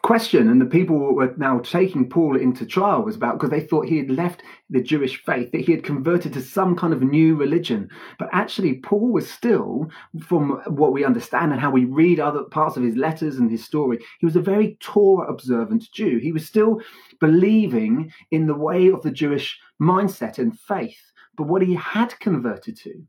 question 0.01 0.49
and 0.49 0.59
the 0.59 0.65
people 0.65 0.97
were 0.97 1.35
now 1.37 1.59
taking 1.59 2.09
Paul 2.09 2.35
into 2.35 2.65
trial 2.65 3.03
was 3.03 3.15
about 3.15 3.37
because 3.37 3.51
they 3.51 3.59
thought 3.59 3.87
he 3.87 3.99
had 3.99 4.09
left 4.09 4.41
the 4.71 4.81
Jewish 4.81 5.23
faith, 5.23 5.51
that 5.51 5.61
he 5.61 5.71
had 5.71 5.83
converted 5.83 6.33
to 6.33 6.41
some 6.41 6.75
kind 6.75 6.93
of 6.93 7.03
new 7.03 7.35
religion. 7.35 7.89
But 8.17 8.29
actually, 8.31 8.79
Paul 8.79 9.11
was 9.11 9.29
still, 9.29 9.91
from 10.19 10.61
what 10.65 10.93
we 10.93 11.05
understand 11.05 11.51
and 11.51 11.61
how 11.61 11.69
we 11.69 11.85
read 11.85 12.19
other 12.19 12.43
parts 12.43 12.75
of 12.75 12.81
his 12.83 12.95
letters 12.95 13.37
and 13.37 13.51
his 13.51 13.63
story, 13.63 13.99
he 14.19 14.25
was 14.25 14.35
a 14.35 14.41
very 14.41 14.77
Torah 14.79 15.27
observant 15.31 15.91
Jew. 15.93 16.17
He 16.17 16.31
was 16.31 16.47
still 16.47 16.81
believing 17.19 18.11
in 18.31 18.47
the 18.47 18.57
way 18.57 18.87
of 18.87 19.03
the 19.03 19.11
Jewish 19.11 19.59
mindset 19.79 20.39
and 20.39 20.57
faith. 20.59 21.11
But 21.37 21.47
what 21.47 21.61
he 21.61 21.75
had 21.75 22.19
converted 22.19 22.77
to 22.77 23.03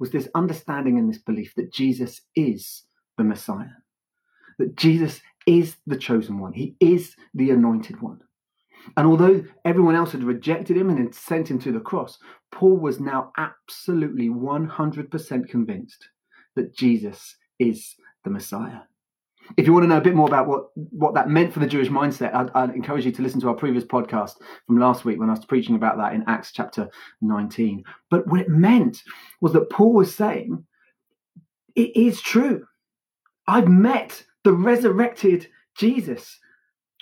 was 0.00 0.10
this 0.10 0.28
understanding 0.34 0.98
and 0.98 1.08
this 1.08 1.22
belief 1.22 1.54
that 1.54 1.72
Jesus 1.72 2.22
is 2.34 2.84
the 3.16 3.24
Messiah, 3.24 3.66
that 4.58 4.76
Jesus 4.76 5.20
is 5.46 5.76
the 5.86 5.96
chosen 5.96 6.38
one, 6.38 6.52
he 6.52 6.74
is 6.80 7.14
the 7.34 7.50
anointed 7.50 8.00
one. 8.00 8.20
And 8.96 9.06
although 9.06 9.44
everyone 9.64 9.94
else 9.94 10.12
had 10.12 10.24
rejected 10.24 10.76
him 10.76 10.88
and 10.88 10.98
had 10.98 11.14
sent 11.14 11.50
him 11.50 11.58
to 11.60 11.72
the 11.72 11.80
cross, 11.80 12.18
Paul 12.52 12.78
was 12.78 13.00
now 13.00 13.32
absolutely 13.36 14.28
100% 14.28 15.48
convinced 15.48 16.08
that 16.56 16.74
Jesus 16.74 17.36
is 17.58 17.96
the 18.24 18.30
Messiah 18.30 18.80
if 19.56 19.66
you 19.66 19.72
want 19.72 19.84
to 19.84 19.88
know 19.88 19.96
a 19.96 20.02
bit 20.02 20.14
more 20.14 20.28
about 20.28 20.46
what, 20.46 20.66
what 20.74 21.14
that 21.14 21.28
meant 21.28 21.52
for 21.52 21.60
the 21.60 21.66
Jewish 21.66 21.88
mindset, 21.88 22.34
I'd, 22.34 22.50
I'd, 22.54 22.74
encourage 22.74 23.06
you 23.06 23.12
to 23.12 23.22
listen 23.22 23.40
to 23.40 23.48
our 23.48 23.54
previous 23.54 23.84
podcast 23.84 24.34
from 24.66 24.78
last 24.78 25.04
week 25.04 25.18
when 25.18 25.30
I 25.30 25.34
was 25.34 25.44
preaching 25.44 25.74
about 25.74 25.96
that 25.98 26.12
in 26.12 26.24
Acts 26.26 26.52
chapter 26.52 26.88
19. 27.22 27.84
But 28.10 28.26
what 28.26 28.40
it 28.40 28.48
meant 28.48 29.02
was 29.40 29.52
that 29.54 29.70
Paul 29.70 29.94
was 29.94 30.14
saying, 30.14 30.64
it 31.74 31.96
is 31.96 32.20
true. 32.20 32.66
I've 33.46 33.68
met 33.68 34.24
the 34.44 34.52
resurrected 34.52 35.48
Jesus. 35.76 36.38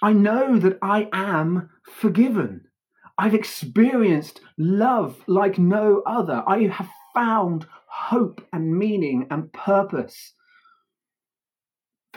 I 0.02 0.12
know 0.12 0.58
that 0.58 0.78
I 0.82 1.08
am 1.12 1.70
forgiven. 1.84 2.62
I've 3.18 3.34
experienced 3.34 4.40
love 4.58 5.16
like 5.26 5.58
no 5.58 6.02
other. 6.06 6.42
I 6.46 6.66
have 6.66 6.88
found 7.14 7.66
hope 7.86 8.46
and 8.52 8.76
meaning 8.76 9.26
and 9.30 9.50
purpose 9.52 10.34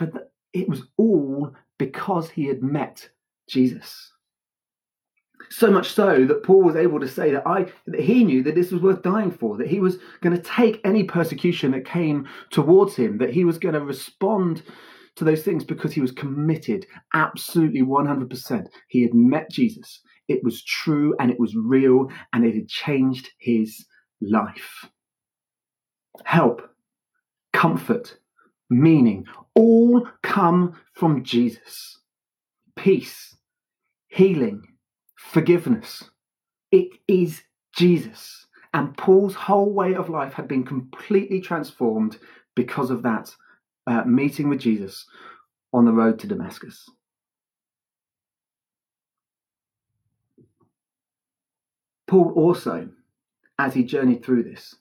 the, 0.06 0.28
it 0.52 0.68
was 0.68 0.82
all 0.96 1.54
because 1.78 2.30
he 2.30 2.46
had 2.46 2.62
met 2.62 3.08
Jesus. 3.48 4.12
So 5.50 5.70
much 5.70 5.90
so 5.90 6.26
that 6.26 6.42
Paul 6.42 6.62
was 6.62 6.76
able 6.76 7.00
to 7.00 7.08
say 7.08 7.32
that 7.32 7.46
I 7.46 7.66
that 7.86 8.00
he 8.00 8.24
knew 8.24 8.42
that 8.44 8.54
this 8.54 8.70
was 8.70 8.82
worth 8.82 9.02
dying 9.02 9.30
for, 9.30 9.56
that 9.56 9.66
he 9.66 9.80
was 9.80 9.98
going 10.20 10.36
to 10.36 10.42
take 10.42 10.80
any 10.84 11.02
persecution 11.02 11.72
that 11.72 11.84
came 11.84 12.28
towards 12.50 12.94
him, 12.94 13.18
that 13.18 13.32
he 13.32 13.44
was 13.44 13.58
going 13.58 13.74
to 13.74 13.80
respond 13.80 14.62
to 15.20 15.24
those 15.24 15.42
things 15.42 15.64
because 15.64 15.92
he 15.92 16.00
was 16.00 16.12
committed, 16.12 16.86
absolutely 17.12 17.82
100%. 17.82 18.66
He 18.88 19.02
had 19.02 19.12
met 19.12 19.50
Jesus. 19.50 20.00
It 20.28 20.42
was 20.42 20.64
true 20.64 21.14
and 21.20 21.30
it 21.30 21.38
was 21.38 21.54
real 21.54 22.08
and 22.32 22.44
it 22.44 22.54
had 22.54 22.68
changed 22.68 23.28
his 23.38 23.84
life. 24.22 24.86
Help, 26.24 26.62
comfort, 27.52 28.16
meaning 28.70 29.26
all 29.54 30.08
come 30.22 30.74
from 30.94 31.22
Jesus. 31.22 31.98
Peace, 32.74 33.36
healing, 34.08 34.62
forgiveness. 35.16 36.04
It 36.72 36.88
is 37.08 37.42
Jesus. 37.76 38.46
And 38.72 38.96
Paul's 38.96 39.34
whole 39.34 39.74
way 39.74 39.94
of 39.94 40.08
life 40.08 40.32
had 40.32 40.48
been 40.48 40.64
completely 40.64 41.42
transformed 41.42 42.16
because 42.54 42.90
of 42.90 43.02
that 43.02 43.30
uh, 43.86 44.04
meeting 44.04 44.48
with 44.48 44.60
Jesus 44.60 45.06
on 45.72 45.84
the 45.84 45.92
road 45.92 46.18
to 46.20 46.26
Damascus. 46.26 46.88
Paul 52.06 52.32
also, 52.34 52.88
as 53.58 53.74
he 53.74 53.84
journeyed 53.84 54.24
through 54.24 54.42
this, 54.42 54.74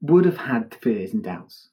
would 0.00 0.24
have 0.24 0.36
had 0.36 0.76
fears 0.80 1.12
and 1.12 1.24
doubts. 1.24 1.70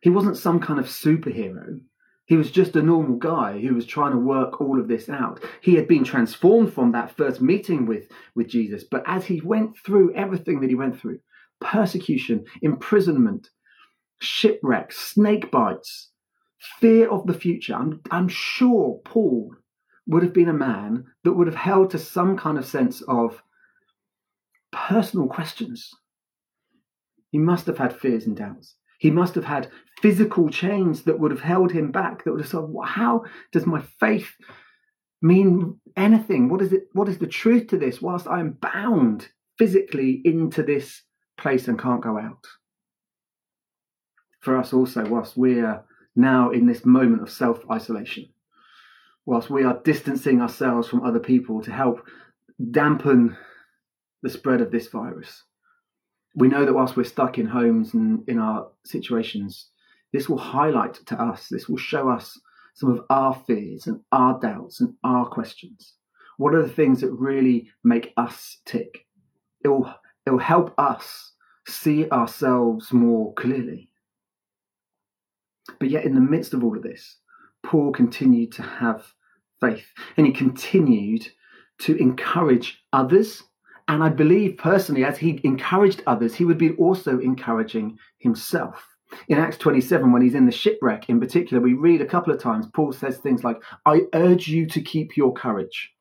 He 0.00 0.10
wasn't 0.10 0.36
some 0.36 0.60
kind 0.60 0.78
of 0.78 0.86
superhero. 0.86 1.80
He 2.26 2.36
was 2.36 2.50
just 2.52 2.76
a 2.76 2.82
normal 2.82 3.16
guy 3.16 3.58
who 3.58 3.74
was 3.74 3.84
trying 3.84 4.12
to 4.12 4.18
work 4.18 4.60
all 4.60 4.80
of 4.80 4.86
this 4.86 5.08
out. 5.08 5.42
He 5.60 5.74
had 5.74 5.88
been 5.88 6.04
transformed 6.04 6.72
from 6.72 6.92
that 6.92 7.16
first 7.16 7.40
meeting 7.40 7.84
with, 7.84 8.08
with 8.36 8.48
Jesus, 8.48 8.84
but 8.84 9.02
as 9.06 9.24
he 9.24 9.40
went 9.40 9.76
through 9.84 10.14
everything 10.14 10.60
that 10.60 10.70
he 10.70 10.76
went 10.76 10.98
through 10.98 11.18
persecution, 11.60 12.44
imprisonment, 12.62 13.50
shipwrecks, 14.22 14.98
snake 14.98 15.50
bites, 15.50 16.10
fear 16.80 17.10
of 17.10 17.26
the 17.26 17.34
future 17.34 17.74
I'm, 17.74 18.00
I'm 18.10 18.28
sure 18.28 19.00
Paul 19.04 19.54
would 20.06 20.22
have 20.22 20.32
been 20.32 20.48
a 20.48 20.54
man 20.54 21.04
that 21.24 21.32
would 21.32 21.46
have 21.46 21.56
held 21.56 21.90
to 21.90 21.98
some 21.98 22.36
kind 22.36 22.58
of 22.58 22.64
sense 22.64 23.02
of 23.02 23.42
personal 24.72 25.26
questions. 25.26 25.90
He 27.30 27.38
must 27.38 27.66
have 27.66 27.78
had 27.78 27.96
fears 27.96 28.26
and 28.26 28.36
doubts. 28.36 28.76
He 28.98 29.10
must 29.10 29.34
have 29.34 29.44
had 29.44 29.70
physical 30.00 30.48
chains 30.48 31.02
that 31.02 31.18
would 31.18 31.30
have 31.30 31.40
held 31.40 31.72
him 31.72 31.90
back, 31.90 32.24
that 32.24 32.30
would 32.32 32.40
have 32.40 32.48
said, 32.48 32.68
How 32.84 33.24
does 33.50 33.66
my 33.66 33.82
faith 33.98 34.30
mean 35.20 35.80
anything? 35.96 36.48
What 36.48 36.62
is 36.62 36.72
it? 36.72 36.84
What 36.92 37.08
is 37.08 37.18
the 37.18 37.26
truth 37.26 37.68
to 37.68 37.78
this 37.78 38.00
whilst 38.00 38.28
I 38.28 38.40
am 38.40 38.58
bound 38.60 39.28
physically 39.58 40.20
into 40.24 40.62
this 40.62 41.02
place 41.36 41.68
and 41.68 41.78
can't 41.78 42.02
go 42.02 42.18
out? 42.18 42.46
For 44.42 44.58
us 44.58 44.72
also, 44.72 45.08
whilst 45.08 45.36
we 45.36 45.60
are 45.60 45.84
now 46.14 46.50
in 46.50 46.66
this 46.66 46.84
moment 46.84 47.22
of 47.22 47.30
self 47.30 47.58
isolation, 47.70 48.28
whilst 49.24 49.50
we 49.50 49.64
are 49.64 49.80
distancing 49.82 50.40
ourselves 50.40 50.88
from 50.88 51.02
other 51.02 51.20
people 51.20 51.62
to 51.62 51.72
help 51.72 52.06
dampen 52.70 53.36
the 54.22 54.30
spread 54.30 54.60
of 54.60 54.70
this 54.70 54.88
virus 54.88 55.44
we 56.34 56.48
know 56.48 56.64
that 56.64 56.72
whilst 56.72 56.96
we're 56.96 57.04
stuck 57.04 57.38
in 57.38 57.46
homes 57.46 57.94
and 57.94 58.26
in 58.28 58.38
our 58.38 58.68
situations, 58.84 59.68
this 60.12 60.28
will 60.28 60.38
highlight 60.38 60.94
to 61.06 61.20
us, 61.20 61.48
this 61.48 61.68
will 61.68 61.78
show 61.78 62.08
us 62.08 62.38
some 62.74 62.90
of 62.90 63.04
our 63.10 63.34
fears 63.46 63.86
and 63.86 64.00
our 64.12 64.38
doubts 64.40 64.80
and 64.80 64.94
our 65.04 65.26
questions. 65.26 65.94
What 66.38 66.54
are 66.54 66.62
the 66.62 66.72
things 66.72 67.02
that 67.02 67.12
really 67.12 67.70
make 67.84 68.12
us 68.16 68.58
tick? 68.64 69.06
It 69.62 69.68
will, 69.68 69.94
it 70.26 70.30
will 70.30 70.38
help 70.38 70.74
us 70.78 71.32
see 71.68 72.08
ourselves 72.08 72.92
more 72.92 73.34
clearly. 73.34 73.90
But 75.78 75.90
yet, 75.90 76.04
in 76.04 76.14
the 76.14 76.20
midst 76.20 76.54
of 76.54 76.64
all 76.64 76.76
of 76.76 76.82
this, 76.82 77.18
Paul 77.62 77.92
continued 77.92 78.52
to 78.52 78.62
have 78.62 79.06
faith 79.60 79.86
and 80.16 80.26
he 80.26 80.32
continued 80.32 81.28
to 81.78 81.96
encourage 81.96 82.82
others 82.92 83.42
and 83.88 84.02
I 84.02 84.08
believe 84.08 84.56
personally, 84.56 85.04
as 85.04 85.18
he 85.18 85.40
encouraged 85.44 86.02
others, 86.06 86.34
he 86.34 86.44
would 86.44 86.58
be 86.58 86.72
also 86.76 87.18
encouraging 87.18 87.98
himself. 88.18 88.86
In 89.28 89.38
Acts 89.38 89.58
27, 89.58 90.10
when 90.10 90.22
he's 90.22 90.34
in 90.34 90.46
the 90.46 90.52
shipwreck 90.52 91.08
in 91.08 91.20
particular, 91.20 91.62
we 91.62 91.74
read 91.74 92.00
a 92.00 92.06
couple 92.06 92.32
of 92.32 92.40
times, 92.40 92.66
Paul 92.72 92.92
says 92.92 93.18
things 93.18 93.44
like, 93.44 93.62
I 93.84 94.02
urge 94.14 94.48
you 94.48 94.66
to 94.66 94.80
keep 94.80 95.16
your 95.16 95.34
courage. 95.34 95.92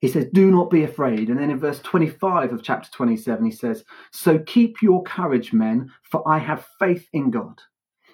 He 0.00 0.08
says, 0.08 0.26
Do 0.34 0.50
not 0.50 0.68
be 0.68 0.82
afraid. 0.82 1.30
And 1.30 1.38
then 1.38 1.50
in 1.50 1.58
verse 1.58 1.80
25 1.80 2.52
of 2.52 2.62
chapter 2.62 2.90
27, 2.90 3.44
he 3.44 3.52
says, 3.52 3.84
So 4.10 4.40
keep 4.40 4.82
your 4.82 5.02
courage, 5.04 5.52
men, 5.52 5.90
for 6.02 6.28
I 6.28 6.38
have 6.38 6.68
faith 6.78 7.08
in 7.12 7.30
God. 7.30 7.58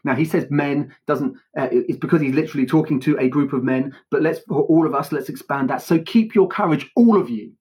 Now 0.04 0.14
he 0.14 0.24
says 0.24 0.46
men 0.50 0.94
doesn't. 1.06 1.36
Uh, 1.56 1.68
it's 1.70 1.98
because 1.98 2.20
he's 2.20 2.34
literally 2.34 2.66
talking 2.66 3.00
to 3.00 3.16
a 3.18 3.28
group 3.28 3.52
of 3.52 3.64
men. 3.64 3.94
But 4.10 4.22
let's 4.22 4.40
for 4.40 4.62
all 4.62 4.86
of 4.86 4.94
us, 4.94 5.12
let's 5.12 5.28
expand 5.28 5.70
that. 5.70 5.82
So 5.82 5.98
keep 5.98 6.34
your 6.34 6.48
courage, 6.48 6.90
all 6.96 7.20
of 7.20 7.28
you, 7.28 7.52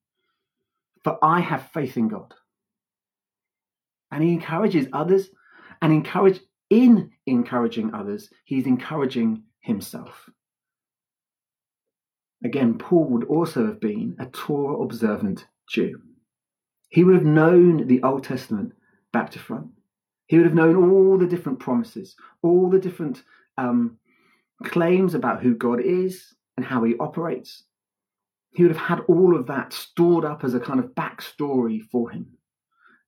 for 1.04 1.18
I 1.22 1.40
have 1.40 1.70
faith 1.72 1.96
in 1.96 2.08
God. 2.08 2.34
And 4.10 4.22
he 4.22 4.32
encourages 4.32 4.86
others 4.92 5.28
and 5.82 5.92
encourage 5.92 6.40
in 6.70 7.10
encouraging 7.26 7.94
others, 7.94 8.30
he's 8.44 8.66
encouraging 8.66 9.42
himself. 9.60 10.28
Again, 12.44 12.78
Paul 12.78 13.04
would 13.06 13.24
also 13.24 13.66
have 13.66 13.80
been 13.80 14.16
a 14.18 14.26
Torah 14.26 14.82
observant 14.82 15.46
Jew. 15.68 16.00
He 16.90 17.04
would 17.04 17.14
have 17.14 17.24
known 17.24 17.86
the 17.86 18.02
Old 18.02 18.24
Testament 18.24 18.72
back 19.12 19.30
to 19.30 19.38
front. 19.38 19.68
He 20.28 20.36
would 20.36 20.46
have 20.46 20.54
known 20.54 20.76
all 20.76 21.18
the 21.18 21.26
different 21.26 21.58
promises, 21.58 22.14
all 22.42 22.70
the 22.70 22.78
different 22.78 23.24
um, 23.58 23.98
claims 24.64 25.14
about 25.14 25.42
who 25.42 25.54
God 25.54 25.80
is 25.80 26.34
and 26.56 26.64
how 26.64 26.84
he 26.84 26.96
operates 26.98 27.64
he 28.52 28.62
would 28.62 28.74
have 28.74 28.86
had 28.86 29.00
all 29.06 29.36
of 29.36 29.46
that 29.46 29.72
stored 29.72 30.24
up 30.24 30.44
as 30.44 30.54
a 30.54 30.60
kind 30.60 30.80
of 30.80 30.94
backstory 30.94 31.80
for 31.80 32.10
him. 32.10 32.26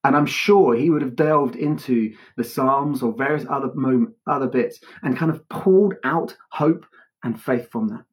And 0.04 0.16
I'm 0.16 0.26
sure 0.26 0.74
he 0.74 0.90
would 0.90 1.02
have 1.02 1.16
delved 1.16 1.56
into 1.56 2.14
the 2.36 2.44
Psalms 2.44 3.02
or 3.02 3.12
various 3.12 3.46
other 3.50 3.72
moment, 3.74 4.14
other 4.26 4.46
bits 4.46 4.80
and 5.02 5.16
kind 5.16 5.30
of 5.30 5.46
pulled 5.48 5.94
out 6.04 6.36
hope 6.50 6.86
and 7.22 7.40
faith 7.40 7.68
from 7.70 7.88
that. 7.88 8.04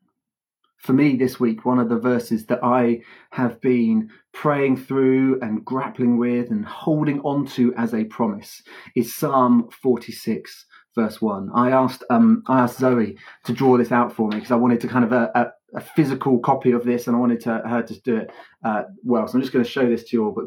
For 0.77 0.93
me 0.93 1.15
this 1.15 1.39
week, 1.39 1.65
one 1.65 1.79
of 1.79 1.89
the 1.89 1.97
verses 1.97 2.45
that 2.45 2.63
I 2.63 3.01
have 3.31 3.59
been 3.61 4.09
praying 4.31 4.77
through 4.77 5.39
and 5.41 5.65
grappling 5.65 6.17
with 6.17 6.51
and 6.51 6.65
holding 6.65 7.19
on 7.21 7.47
to 7.47 7.73
as 7.75 7.93
a 7.93 8.05
promise 8.05 8.61
is 8.95 9.15
Psalm 9.15 9.69
46, 9.81 10.65
verse 10.95 11.19
1. 11.19 11.49
I 11.55 11.71
asked 11.71 12.03
um, 12.11 12.43
I 12.47 12.59
asked 12.59 12.77
Zoe 12.77 13.17
to 13.45 13.53
draw 13.53 13.77
this 13.77 13.91
out 13.91 14.13
for 14.13 14.27
me 14.29 14.37
because 14.37 14.51
I 14.51 14.55
wanted 14.55 14.79
to 14.81 14.87
kind 14.87 15.03
of 15.03 15.11
uh, 15.11 15.29
uh, 15.33 15.45
a 15.75 15.81
physical 15.81 16.39
copy 16.39 16.71
of 16.71 16.85
this, 16.85 17.07
and 17.07 17.15
I 17.15 17.19
wanted 17.19 17.41
to, 17.41 17.61
her 17.65 17.81
to 17.81 18.01
do 18.01 18.17
it 18.17 18.31
uh, 18.63 18.83
well. 19.03 19.27
So 19.27 19.35
I'm 19.35 19.41
just 19.41 19.53
going 19.53 19.65
to 19.65 19.69
show 19.69 19.89
this 19.89 20.03
to 20.05 20.15
you 20.15 20.25
all. 20.25 20.31
But 20.31 20.45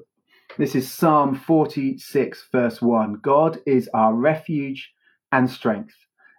this 0.59 0.75
is 0.75 0.91
Psalm 0.91 1.35
46, 1.35 2.49
verse 2.53 2.81
1. 2.81 3.21
God 3.23 3.59
is 3.67 3.89
our 3.95 4.15
refuge 4.15 4.93
and 5.33 5.51
strength, 5.51 5.95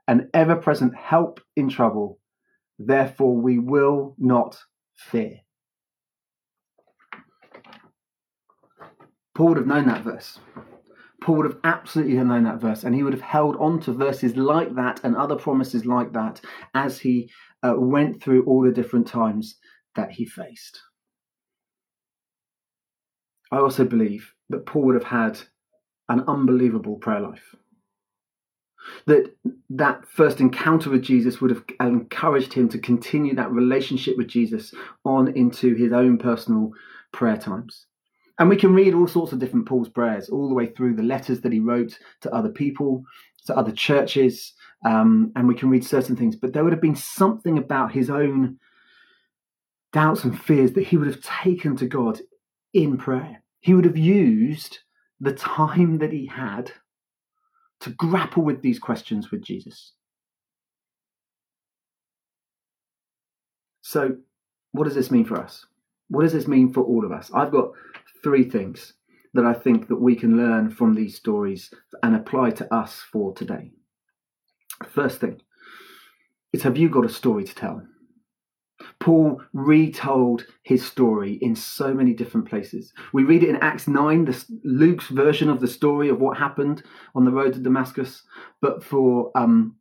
an 0.07 0.29
ever 0.33 0.55
present 0.55 0.95
help 0.95 1.41
in 1.55 1.69
trouble. 1.69 2.19
Therefore, 2.85 3.35
we 3.35 3.59
will 3.59 4.15
not 4.17 4.57
fear. 4.95 5.41
Paul 9.35 9.49
would 9.49 9.57
have 9.57 9.67
known 9.67 9.87
that 9.87 10.03
verse. 10.03 10.39
Paul 11.21 11.37
would 11.37 11.45
have 11.45 11.59
absolutely 11.63 12.15
known 12.15 12.43
that 12.43 12.59
verse, 12.59 12.83
and 12.83 12.95
he 12.95 13.03
would 13.03 13.13
have 13.13 13.21
held 13.21 13.55
on 13.57 13.79
to 13.81 13.93
verses 13.93 14.35
like 14.35 14.75
that 14.75 14.99
and 15.03 15.15
other 15.15 15.35
promises 15.35 15.85
like 15.85 16.13
that 16.13 16.41
as 16.73 16.99
he 16.99 17.29
uh, 17.63 17.75
went 17.77 18.21
through 18.21 18.43
all 18.45 18.63
the 18.63 18.71
different 18.71 19.07
times 19.07 19.57
that 19.95 20.11
he 20.11 20.25
faced. 20.25 20.81
I 23.51 23.57
also 23.57 23.85
believe 23.85 24.33
that 24.49 24.65
Paul 24.65 24.83
would 24.83 24.95
have 24.95 25.03
had 25.03 25.39
an 26.09 26.23
unbelievable 26.27 26.95
prayer 26.95 27.19
life. 27.19 27.55
That 29.05 29.35
that 29.69 30.05
first 30.07 30.39
encounter 30.39 30.89
with 30.89 31.03
Jesus 31.03 31.39
would 31.39 31.51
have 31.51 31.63
encouraged 31.79 32.53
him 32.53 32.67
to 32.69 32.79
continue 32.79 33.35
that 33.35 33.51
relationship 33.51 34.17
with 34.17 34.27
Jesus 34.27 34.73
on 35.05 35.29
into 35.35 35.75
his 35.75 35.91
own 35.91 36.17
personal 36.17 36.71
prayer 37.11 37.37
times. 37.37 37.85
And 38.39 38.49
we 38.49 38.55
can 38.55 38.73
read 38.73 38.93
all 38.93 39.07
sorts 39.07 39.33
of 39.33 39.39
different 39.39 39.67
Paul's 39.67 39.89
prayers, 39.89 40.29
all 40.29 40.49
the 40.49 40.55
way 40.55 40.67
through 40.67 40.95
the 40.95 41.03
letters 41.03 41.41
that 41.41 41.51
he 41.51 41.59
wrote 41.59 41.99
to 42.21 42.33
other 42.33 42.49
people, 42.49 43.03
to 43.45 43.55
other 43.55 43.71
churches, 43.71 44.53
um, 44.85 45.31
and 45.35 45.47
we 45.47 45.55
can 45.55 45.69
read 45.69 45.85
certain 45.85 46.15
things. 46.15 46.35
But 46.35 46.53
there 46.53 46.63
would 46.63 46.73
have 46.73 46.81
been 46.81 46.95
something 46.95 47.57
about 47.57 47.91
his 47.91 48.09
own 48.09 48.57
doubts 49.93 50.23
and 50.23 50.39
fears 50.39 50.73
that 50.73 50.87
he 50.87 50.97
would 50.97 51.07
have 51.07 51.21
taken 51.21 51.75
to 51.77 51.85
God 51.85 52.19
in 52.73 52.97
prayer. 52.97 53.43
He 53.59 53.73
would 53.73 53.85
have 53.85 53.97
used 53.97 54.79
the 55.19 55.33
time 55.33 55.99
that 55.99 56.11
he 56.11 56.25
had 56.25 56.71
to 57.81 57.89
grapple 57.91 58.43
with 58.43 58.61
these 58.61 58.79
questions 58.79 59.31
with 59.31 59.41
Jesus. 59.41 59.93
So, 63.81 64.15
what 64.71 64.85
does 64.85 64.95
this 64.95 65.11
mean 65.11 65.25
for 65.25 65.37
us? 65.37 65.65
What 66.09 66.23
does 66.23 66.33
this 66.33 66.47
mean 66.47 66.71
for 66.71 66.81
all 66.81 67.05
of 67.05 67.11
us? 67.11 67.31
I've 67.33 67.51
got 67.51 67.71
three 68.23 68.49
things 68.49 68.93
that 69.33 69.45
I 69.45 69.53
think 69.53 69.87
that 69.87 69.99
we 69.99 70.15
can 70.15 70.37
learn 70.37 70.69
from 70.69 70.93
these 70.93 71.15
stories 71.15 71.73
and 72.03 72.15
apply 72.15 72.51
to 72.51 72.73
us 72.73 72.99
for 73.11 73.33
today. 73.33 73.71
First 74.87 75.19
thing 75.19 75.41
is 76.53 76.63
have 76.63 76.77
you 76.77 76.89
got 76.89 77.05
a 77.05 77.09
story 77.09 77.43
to 77.43 77.55
tell? 77.55 77.81
Paul 79.01 79.41
retold 79.53 80.45
his 80.61 80.85
story 80.85 81.33
in 81.41 81.55
so 81.55 81.91
many 81.91 82.13
different 82.13 82.47
places. 82.47 82.93
We 83.13 83.23
read 83.23 83.43
it 83.43 83.49
in 83.49 83.55
Acts 83.57 83.87
9, 83.87 84.25
the, 84.25 84.45
Luke's 84.63 85.07
version 85.07 85.49
of 85.49 85.59
the 85.59 85.67
story 85.67 86.07
of 86.07 86.19
what 86.19 86.37
happened 86.37 86.83
on 87.15 87.25
the 87.25 87.31
road 87.31 87.53
to 87.53 87.59
Damascus. 87.59 88.21
But 88.61 88.83
for 88.83 89.31
um, 89.35 89.75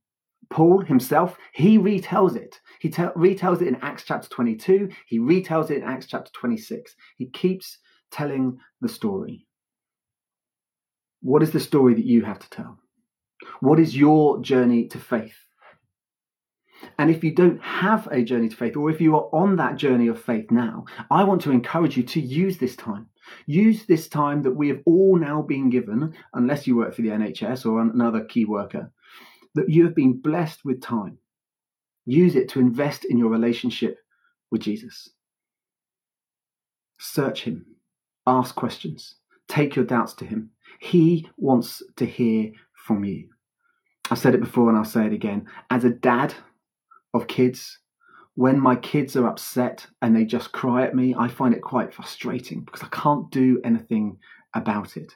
Paul 0.49 0.81
himself, 0.81 1.37
he 1.53 1.79
retells 1.79 2.35
it. 2.35 2.59
He 2.81 2.89
te- 2.89 3.03
retells 3.03 3.61
it 3.61 3.69
in 3.69 3.77
Acts 3.83 4.05
chapter 4.07 4.29
22. 4.31 4.89
He 5.07 5.19
retells 5.19 5.71
it 5.71 5.83
in 5.83 5.85
Acts 5.85 6.07
chapter 6.07 6.31
26. 6.33 6.97
He 7.19 7.27
keeps 7.27 7.77
telling 8.11 8.59
the 8.81 8.89
story. 8.89 9.47
What 11.21 11.43
is 11.43 11.51
the 11.51 11.61
story 11.61 11.93
that 11.93 12.07
you 12.07 12.25
have 12.25 12.39
to 12.39 12.49
tell? 12.49 12.79
What 13.61 13.79
is 13.79 13.95
your 13.95 14.41
journey 14.41 14.89
to 14.89 14.99
faith? 14.99 15.37
And 16.99 17.11
if 17.11 17.23
you 17.23 17.35
don't 17.35 17.61
have 17.63 18.07
a 18.11 18.23
journey 18.23 18.49
to 18.49 18.57
faith, 18.57 18.77
or 18.77 18.91
if 18.91 19.01
you 19.01 19.17
are 19.17 19.29
on 19.33 19.57
that 19.57 19.77
journey 19.77 20.09
of 20.09 20.23
faith 20.23 20.51
now, 20.51 20.85
I 21.11 21.25
want 21.25 21.43
to 21.43 21.51
encourage 21.51 21.97
you 21.97 22.03
to 22.05 22.21
use 22.21 22.59
this 22.59 22.77
time. 22.77 23.07
Use 23.47 23.87
this 23.87 24.09
time 24.09 24.43
that 24.43 24.57
we 24.57 24.69
have 24.69 24.81
all 24.87 25.17
now 25.17 25.43
been 25.43 25.71
given, 25.71 26.15
unless 26.35 26.67
you 26.67 26.77
work 26.77 26.95
for 26.95 27.03
the 27.03 27.09
NHS 27.09 27.67
or 27.67 27.81
another 27.81 28.25
key 28.25 28.45
worker, 28.45 28.91
that 29.55 29.69
you 29.69 29.85
have 29.85 29.95
been 29.95 30.21
blessed 30.21 30.65
with 30.65 30.83
time. 30.83 31.19
Use 32.07 32.35
it 32.35 32.49
to 32.51 32.61
invest 32.61 33.05
in 33.05 33.19
your 33.19 33.29
relationship 33.29 33.99
with 34.51 34.63
Jesus. 34.63 35.11
Search 36.99 37.43
Him, 37.43 37.67
ask 38.27 38.55
questions, 38.55 39.17
take 39.49 39.77
your 39.77 39.85
doubts 39.85 40.15
to 40.15 40.25
Him. 40.25 40.51
He 40.81 41.29
wants 41.37 41.83
to 41.97 42.07
hear 42.07 42.53
from 42.75 43.05
you. 43.05 43.29
I've 44.11 44.19
said 44.19 44.35
it 44.35 44.41
before 44.41 44.69
and 44.69 44.77
I'll 44.77 44.85
say 44.85 45.07
it 45.07 45.13
again. 45.13 45.47
As 45.71 45.85
a 45.85 45.91
dad, 45.91 46.35
of 47.15 47.27
kids. 47.27 47.79
When 48.35 48.61
my 48.61 48.77
kids 48.77 49.17
are 49.17 49.27
upset 49.27 49.87
and 50.01 50.15
they 50.15 50.25
just 50.25 50.53
cry 50.53 50.85
at 50.85 50.95
me, 50.95 51.15
I 51.19 51.29
find 51.29 51.55
it 51.55 51.63
quite 51.63 51.93
frustrating 51.93 52.63
because 52.65 52.83
I 52.83 52.89
can't 52.89 53.31
do 53.31 53.61
anything 53.65 54.19
about 54.55 54.97
it. 54.97 55.13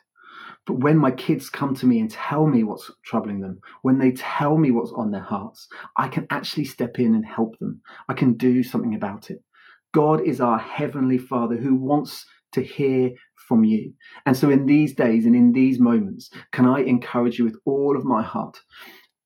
But 0.66 0.80
when 0.80 0.96
my 0.96 1.10
kids 1.10 1.50
come 1.50 1.74
to 1.76 1.86
me 1.86 2.00
and 2.00 2.10
tell 2.10 2.46
me 2.46 2.64
what's 2.64 2.90
troubling 3.04 3.40
them, 3.40 3.60
when 3.82 3.98
they 3.98 4.12
tell 4.12 4.56
me 4.58 4.70
what's 4.70 4.92
on 4.92 5.10
their 5.10 5.22
hearts, 5.22 5.68
I 5.96 6.08
can 6.08 6.26
actually 6.30 6.64
step 6.64 6.98
in 6.98 7.14
and 7.14 7.24
help 7.24 7.58
them. 7.58 7.82
I 8.08 8.14
can 8.14 8.34
do 8.34 8.62
something 8.62 8.94
about 8.94 9.30
it. 9.30 9.42
God 9.92 10.20
is 10.22 10.40
our 10.40 10.58
heavenly 10.58 11.18
Father 11.18 11.56
who 11.56 11.74
wants 11.74 12.26
to 12.52 12.62
hear 12.62 13.12
from 13.48 13.64
you. 13.64 13.92
And 14.26 14.36
so, 14.36 14.50
in 14.50 14.66
these 14.66 14.94
days 14.94 15.26
and 15.26 15.36
in 15.36 15.52
these 15.52 15.78
moments, 15.78 16.30
can 16.52 16.66
I 16.66 16.80
encourage 16.80 17.38
you 17.38 17.44
with 17.44 17.58
all 17.64 17.96
of 17.96 18.04
my 18.04 18.22
heart 18.22 18.58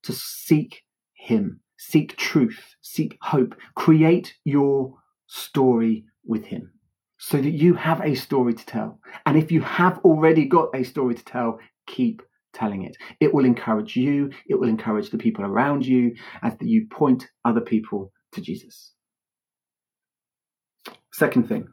to 0.02 0.12
seek 0.12 0.82
Him, 1.14 1.60
seek 1.78 2.16
truth, 2.16 2.76
seek 2.82 3.16
hope, 3.22 3.54
create 3.74 4.34
your 4.44 4.94
story 5.26 6.04
with 6.26 6.44
Him 6.44 6.72
so 7.18 7.38
that 7.38 7.50
you 7.50 7.74
have 7.74 8.00
a 8.00 8.14
story 8.14 8.54
to 8.54 8.66
tell. 8.66 9.00
And 9.26 9.36
if 9.36 9.50
you 9.50 9.60
have 9.62 9.98
already 9.98 10.44
got 10.44 10.74
a 10.74 10.84
story 10.84 11.14
to 11.14 11.24
tell, 11.24 11.58
keep 11.86 12.22
telling 12.52 12.82
it. 12.82 12.96
It 13.20 13.34
will 13.34 13.44
encourage 13.44 13.96
you, 13.96 14.30
it 14.46 14.54
will 14.54 14.68
encourage 14.68 15.10
the 15.10 15.18
people 15.18 15.44
around 15.44 15.84
you 15.84 16.14
as 16.42 16.54
you 16.60 16.86
point 16.90 17.28
other 17.44 17.60
people 17.60 18.12
to 18.32 18.40
Jesus. 18.40 18.92
Second 21.12 21.48
thing 21.48 21.68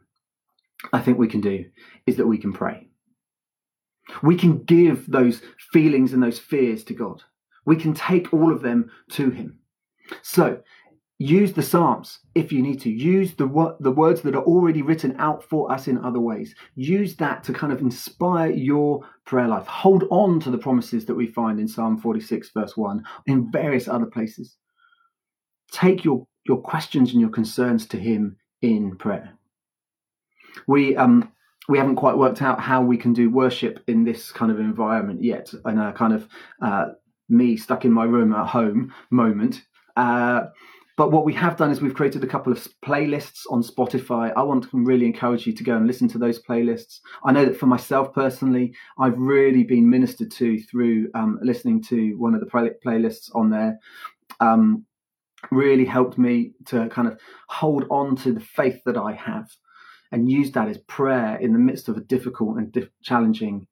I 0.92 1.00
think 1.00 1.18
we 1.18 1.28
can 1.28 1.40
do 1.40 1.64
is 2.06 2.16
that 2.16 2.26
we 2.26 2.38
can 2.38 2.52
pray. 2.52 2.88
We 4.22 4.36
can 4.36 4.62
give 4.64 5.10
those 5.10 5.40
feelings 5.72 6.12
and 6.12 6.22
those 6.22 6.38
fears 6.38 6.84
to 6.84 6.94
God. 6.94 7.22
We 7.64 7.76
can 7.76 7.94
take 7.94 8.32
all 8.32 8.52
of 8.52 8.62
them 8.62 8.90
to 9.12 9.30
Him. 9.30 9.60
So 10.22 10.60
use 11.18 11.52
the 11.52 11.62
Psalms 11.62 12.18
if 12.34 12.52
you 12.52 12.62
need 12.62 12.80
to. 12.82 12.90
Use 12.90 13.34
the, 13.34 13.76
the 13.80 13.90
words 13.90 14.22
that 14.22 14.34
are 14.34 14.44
already 14.44 14.82
written 14.82 15.16
out 15.18 15.42
for 15.42 15.70
us 15.72 15.88
in 15.88 15.98
other 15.98 16.20
ways. 16.20 16.54
Use 16.74 17.16
that 17.16 17.42
to 17.44 17.52
kind 17.52 17.72
of 17.72 17.80
inspire 17.80 18.50
your 18.50 19.00
prayer 19.24 19.48
life. 19.48 19.66
Hold 19.66 20.04
on 20.10 20.40
to 20.40 20.50
the 20.50 20.58
promises 20.58 21.06
that 21.06 21.14
we 21.14 21.26
find 21.26 21.58
in 21.58 21.68
Psalm 21.68 21.98
46, 21.98 22.50
verse 22.50 22.76
1, 22.76 23.02
in 23.26 23.50
various 23.50 23.88
other 23.88 24.06
places. 24.06 24.56
Take 25.72 26.04
your, 26.04 26.26
your 26.46 26.60
questions 26.60 27.12
and 27.12 27.20
your 27.20 27.30
concerns 27.30 27.86
to 27.88 27.98
Him 27.98 28.36
in 28.62 28.96
prayer. 28.96 29.32
We 30.66 30.96
um 30.96 31.32
we 31.68 31.78
haven't 31.78 31.96
quite 31.96 32.16
worked 32.16 32.42
out 32.42 32.60
how 32.60 32.82
we 32.82 32.96
can 32.96 33.12
do 33.12 33.30
worship 33.30 33.82
in 33.88 34.04
this 34.04 34.30
kind 34.30 34.52
of 34.52 34.60
environment 34.60 35.22
yet, 35.22 35.52
in 35.64 35.78
a 35.78 35.92
kind 35.92 36.12
of 36.12 36.28
uh, 36.62 36.86
me 37.28 37.56
stuck 37.56 37.84
in 37.84 37.92
my 37.92 38.04
room 38.04 38.32
at 38.32 38.46
home 38.46 38.94
moment. 39.10 39.62
Uh, 39.96 40.42
but 40.96 41.12
what 41.12 41.26
we 41.26 41.34
have 41.34 41.58
done 41.58 41.70
is 41.70 41.82
we've 41.82 41.94
created 41.94 42.24
a 42.24 42.26
couple 42.26 42.52
of 42.52 42.66
playlists 42.84 43.42
on 43.50 43.62
Spotify. 43.62 44.32
I 44.34 44.42
want 44.42 44.64
to 44.64 44.70
really 44.72 45.04
encourage 45.04 45.46
you 45.46 45.52
to 45.52 45.64
go 45.64 45.76
and 45.76 45.86
listen 45.86 46.08
to 46.08 46.18
those 46.18 46.42
playlists. 46.42 47.00
I 47.22 47.32
know 47.32 47.44
that 47.44 47.58
for 47.58 47.66
myself 47.66 48.14
personally, 48.14 48.74
I've 48.98 49.18
really 49.18 49.62
been 49.62 49.90
ministered 49.90 50.30
to 50.32 50.58
through 50.62 51.10
um, 51.14 51.38
listening 51.42 51.82
to 51.84 52.14
one 52.14 52.34
of 52.34 52.40
the 52.40 52.46
play- 52.46 52.70
playlists 52.84 53.28
on 53.34 53.50
there. 53.50 53.78
Um, 54.40 54.86
really 55.50 55.84
helped 55.84 56.16
me 56.16 56.52
to 56.66 56.88
kind 56.88 57.08
of 57.08 57.18
hold 57.48 57.84
on 57.90 58.16
to 58.16 58.32
the 58.32 58.40
faith 58.40 58.80
that 58.86 58.96
I 58.96 59.12
have 59.12 59.50
and 60.12 60.30
use 60.30 60.50
that 60.52 60.68
as 60.68 60.78
prayer 60.78 61.36
in 61.36 61.52
the 61.52 61.58
midst 61.58 61.88
of 61.88 61.96
a 61.96 62.00
difficult 62.00 62.56
and 62.56 62.72
diff- 62.72 62.88
challenging 63.02 63.66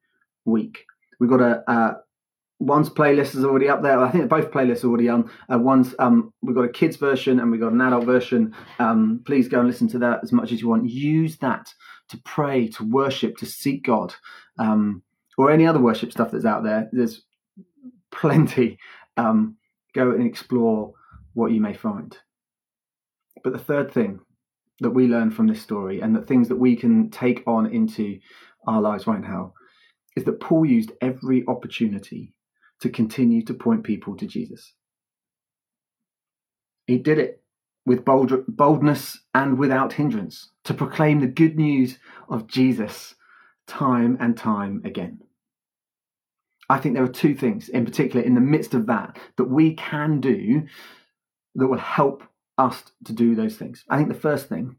week. 0.45 0.85
We've 1.19 1.31
got 1.31 1.41
a, 1.41 1.63
a 1.71 1.97
one's 2.59 2.89
playlist 2.89 3.35
is 3.35 3.45
already 3.45 3.69
up 3.69 3.83
there. 3.83 3.99
I 3.99 4.11
think 4.11 4.29
both 4.29 4.51
playlists 4.51 4.85
are 4.85 4.89
already 4.89 5.09
on. 5.09 5.31
Uh, 5.53 5.59
one's 5.59 5.95
um, 5.99 6.33
we've 6.43 6.55
got 6.55 6.65
a 6.65 6.69
kids 6.69 6.97
version 6.97 7.41
and 7.41 7.51
we've 7.51 7.61
got 7.61 7.73
an 7.73 7.81
adult 7.81 8.05
version. 8.05 8.55
Um, 8.79 9.23
please 9.27 9.49
go 9.49 9.61
and 9.61 9.69
listen 9.69 9.89
to 9.89 9.99
that 10.01 10.21
as 10.23 10.33
much 10.33 10.53
as 10.53 10.61
you 10.61 10.69
want. 10.69 10.89
Use 10.89 11.37
that 11.39 11.73
to 12.09 12.19
pray, 12.19 12.69
to 12.69 12.85
worship, 12.85 13.37
to 13.39 13.47
seek 13.47 13.85
God, 13.85 14.15
um, 14.59 15.03
or 15.37 15.51
any 15.51 15.67
other 15.67 15.81
worship 15.81 16.13
stuff 16.13 16.31
that's 16.31 16.45
out 16.45 16.65
there. 16.65 16.89
There's 16.93 17.23
plenty. 18.11 18.79
Um, 19.17 19.57
go 19.95 20.11
and 20.11 20.27
explore 20.27 20.93
what 21.35 21.53
you 21.53 21.61
may 21.61 21.75
find. 21.75 22.17
But 23.43 23.53
the 23.53 23.59
third 23.59 23.93
thing 23.93 24.21
that 24.81 24.91
we 24.91 25.07
learn 25.07 25.31
from 25.31 25.47
this 25.47 25.63
story, 25.63 26.01
and 26.01 26.15
the 26.15 26.23
things 26.23 26.49
that 26.49 26.57
we 26.57 26.77
can 26.77 27.11
take 27.11 27.43
on 27.47 27.67
into 27.67 28.19
our 28.67 28.81
lives 28.81 29.07
right 29.07 29.21
now, 29.21 29.53
is 30.17 30.25
that 30.25 30.41
Paul 30.41 30.65
used 30.65 30.93
every 31.01 31.45
opportunity 31.47 32.35
to 32.81 32.89
continue 32.89 33.43
to 33.45 33.55
point 33.55 33.85
people 33.85 34.17
to 34.17 34.27
Jesus. 34.27 34.73
He 36.87 36.99
did 36.99 37.19
it 37.19 37.43
with 37.87 38.05
bold, 38.05 38.33
boldness 38.49 39.21
and 39.35 39.59
without 39.59 39.93
hindrance 39.95 40.51
to 40.65 40.75
proclaim 40.75 41.21
the 41.21 41.27
good 41.27 41.57
news 41.57 41.99
of 42.29 42.47
Jesus 42.47 43.15
time 43.67 44.17
and 44.21 44.37
time 44.37 44.83
again. 44.85 45.21
I 46.69 46.79
think 46.79 46.95
there 46.95 47.05
are 47.05 47.09
two 47.09 47.35
things 47.35 47.69
in 47.69 47.85
particular 47.85 48.25
in 48.25 48.35
the 48.35 48.41
midst 48.41 48.75
of 48.75 48.87
that 48.87 49.19
that 49.37 49.45
we 49.45 49.75
can 49.75 50.21
do 50.21 50.67
that 51.55 51.67
will 51.67 51.79
help 51.79 52.23
us 52.57 52.83
to 53.05 53.13
do 53.13 53.35
those 53.35 53.57
things. 53.57 53.85
I 53.89 53.97
think 53.97 54.09
the 54.09 54.15
first 54.15 54.49
thing 54.49 54.77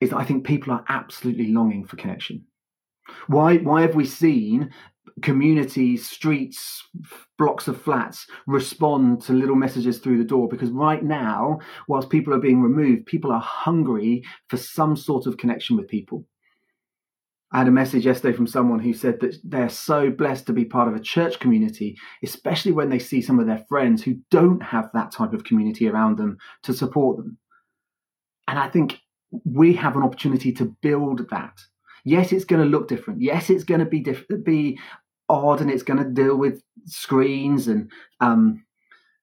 is 0.00 0.10
that 0.10 0.18
I 0.18 0.24
think 0.24 0.44
people 0.44 0.72
are 0.72 0.84
absolutely 0.88 1.52
longing 1.52 1.84
for 1.84 1.96
connection. 1.96 2.44
Why, 3.26 3.56
why 3.56 3.82
have 3.82 3.94
we 3.94 4.06
seen 4.06 4.70
communities, 5.22 6.08
streets, 6.08 6.82
blocks 7.38 7.68
of 7.68 7.80
flats 7.80 8.26
respond 8.46 9.22
to 9.22 9.32
little 9.32 9.56
messages 9.56 9.98
through 9.98 10.18
the 10.18 10.24
door 10.24 10.48
because 10.48 10.70
right 10.70 11.02
now, 11.02 11.58
whilst 11.88 12.10
people 12.10 12.32
are 12.34 12.40
being 12.40 12.62
removed, 12.62 13.06
people 13.06 13.32
are 13.32 13.40
hungry 13.40 14.22
for 14.48 14.56
some 14.56 14.96
sort 14.96 15.26
of 15.26 15.36
connection 15.36 15.76
with 15.76 15.88
people. 15.88 16.26
I 17.52 17.58
had 17.58 17.68
a 17.68 17.72
message 17.72 18.04
yesterday 18.04 18.36
from 18.36 18.48
someone 18.48 18.80
who 18.80 18.92
said 18.92 19.20
that 19.20 19.36
they're 19.44 19.68
so 19.68 20.10
blessed 20.10 20.46
to 20.46 20.52
be 20.52 20.64
part 20.64 20.88
of 20.88 20.96
a 20.96 21.00
church 21.00 21.38
community, 21.38 21.96
especially 22.24 22.72
when 22.72 22.88
they 22.88 22.98
see 22.98 23.22
some 23.22 23.38
of 23.38 23.46
their 23.46 23.64
friends 23.68 24.02
who 24.02 24.16
don't 24.32 24.60
have 24.60 24.90
that 24.92 25.12
type 25.12 25.32
of 25.32 25.44
community 25.44 25.88
around 25.88 26.18
them 26.18 26.36
to 26.64 26.74
support 26.74 27.16
them. 27.16 27.38
And 28.48 28.58
I 28.58 28.68
think 28.68 28.98
we 29.44 29.72
have 29.74 29.96
an 29.96 30.02
opportunity 30.02 30.52
to 30.52 30.74
build 30.82 31.30
that. 31.30 31.56
Yes, 32.04 32.32
it's 32.32 32.44
going 32.44 32.62
to 32.62 32.68
look 32.68 32.88
different. 32.88 33.22
Yes, 33.22 33.50
it's 33.50 33.64
going 33.64 33.80
to 33.80 33.86
be 33.86 34.00
diff- 34.00 34.26
be 34.44 34.78
odd 35.28 35.60
and 35.60 35.70
it's 35.70 35.82
going 35.82 36.02
to 36.02 36.10
deal 36.10 36.36
with 36.36 36.62
screens 36.84 37.66
and 37.66 37.90
um, 38.20 38.62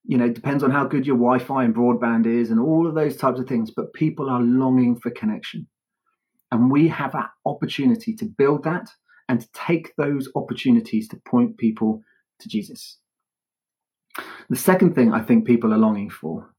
you 0.04 0.18
know 0.18 0.28
depends 0.28 0.64
on 0.64 0.72
how 0.72 0.84
good 0.84 1.06
your 1.06 1.16
wi-fi 1.16 1.64
and 1.64 1.76
broadband 1.76 2.26
is 2.26 2.50
and 2.50 2.60
all 2.60 2.88
of 2.88 2.96
those 2.96 3.16
types 3.16 3.40
of 3.40 3.48
things 3.48 3.70
but 3.70 3.94
people 3.94 4.30
are 4.30 4.42
longing 4.42 4.96
for 5.00 5.12
connection. 5.12 5.68
And 6.52 6.72
we 6.72 6.88
have 6.90 7.14
that 7.14 7.30
opportunity 7.46 8.14
to 8.16 8.26
build 8.26 8.64
that 8.64 8.90
and 9.30 9.40
to 9.40 9.48
take 9.54 9.96
those 9.96 10.28
opportunities 10.36 11.08
to 11.10 11.22
point 11.26 11.58
people 11.58 12.02
to 12.40 12.50
jesus. 12.50 12.98
The 14.50 14.56
second 14.56 14.96
thing 14.96 15.14
i 15.14 15.22
think 15.22 15.46
people 15.46 15.72
are 15.74 15.78
longing 15.78 16.10
for 16.10 16.52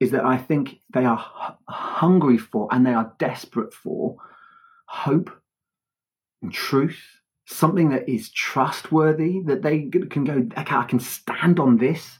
is 0.00 0.10
that 0.10 0.24
I 0.24 0.38
think 0.38 0.80
they 0.94 1.04
are 1.04 1.18
h- 1.18 1.54
hungry 1.68 2.38
for 2.38 2.66
and 2.70 2.84
they 2.84 2.94
are 2.94 3.12
desperate 3.18 3.72
for 3.72 4.16
hope 4.86 5.30
truth, 6.48 6.98
something 7.46 7.90
that 7.90 8.08
is 8.08 8.30
trustworthy, 8.30 9.40
that 9.40 9.62
they 9.62 9.88
can 9.88 10.24
go, 10.24 10.46
okay, 10.58 10.76
I 10.76 10.84
can 10.84 11.00
stand 11.00 11.60
on 11.60 11.76
this. 11.76 12.18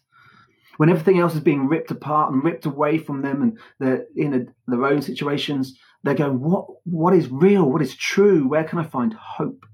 When 0.76 0.90
everything 0.90 1.18
else 1.18 1.34
is 1.34 1.40
being 1.40 1.68
ripped 1.68 1.90
apart 1.90 2.32
and 2.32 2.42
ripped 2.42 2.66
away 2.66 2.98
from 2.98 3.22
them 3.22 3.42
and 3.42 3.58
they're 3.78 4.06
in 4.16 4.34
a, 4.34 4.70
their 4.70 4.84
own 4.84 5.02
situations, 5.02 5.78
they're 6.02 6.14
going, 6.14 6.40
what, 6.40 6.66
what 6.84 7.14
is 7.14 7.28
real? 7.28 7.70
What 7.70 7.82
is 7.82 7.94
true? 7.94 8.48
Where 8.48 8.64
can 8.64 8.78
I 8.78 8.84
find 8.84 9.12
hope? 9.12 9.66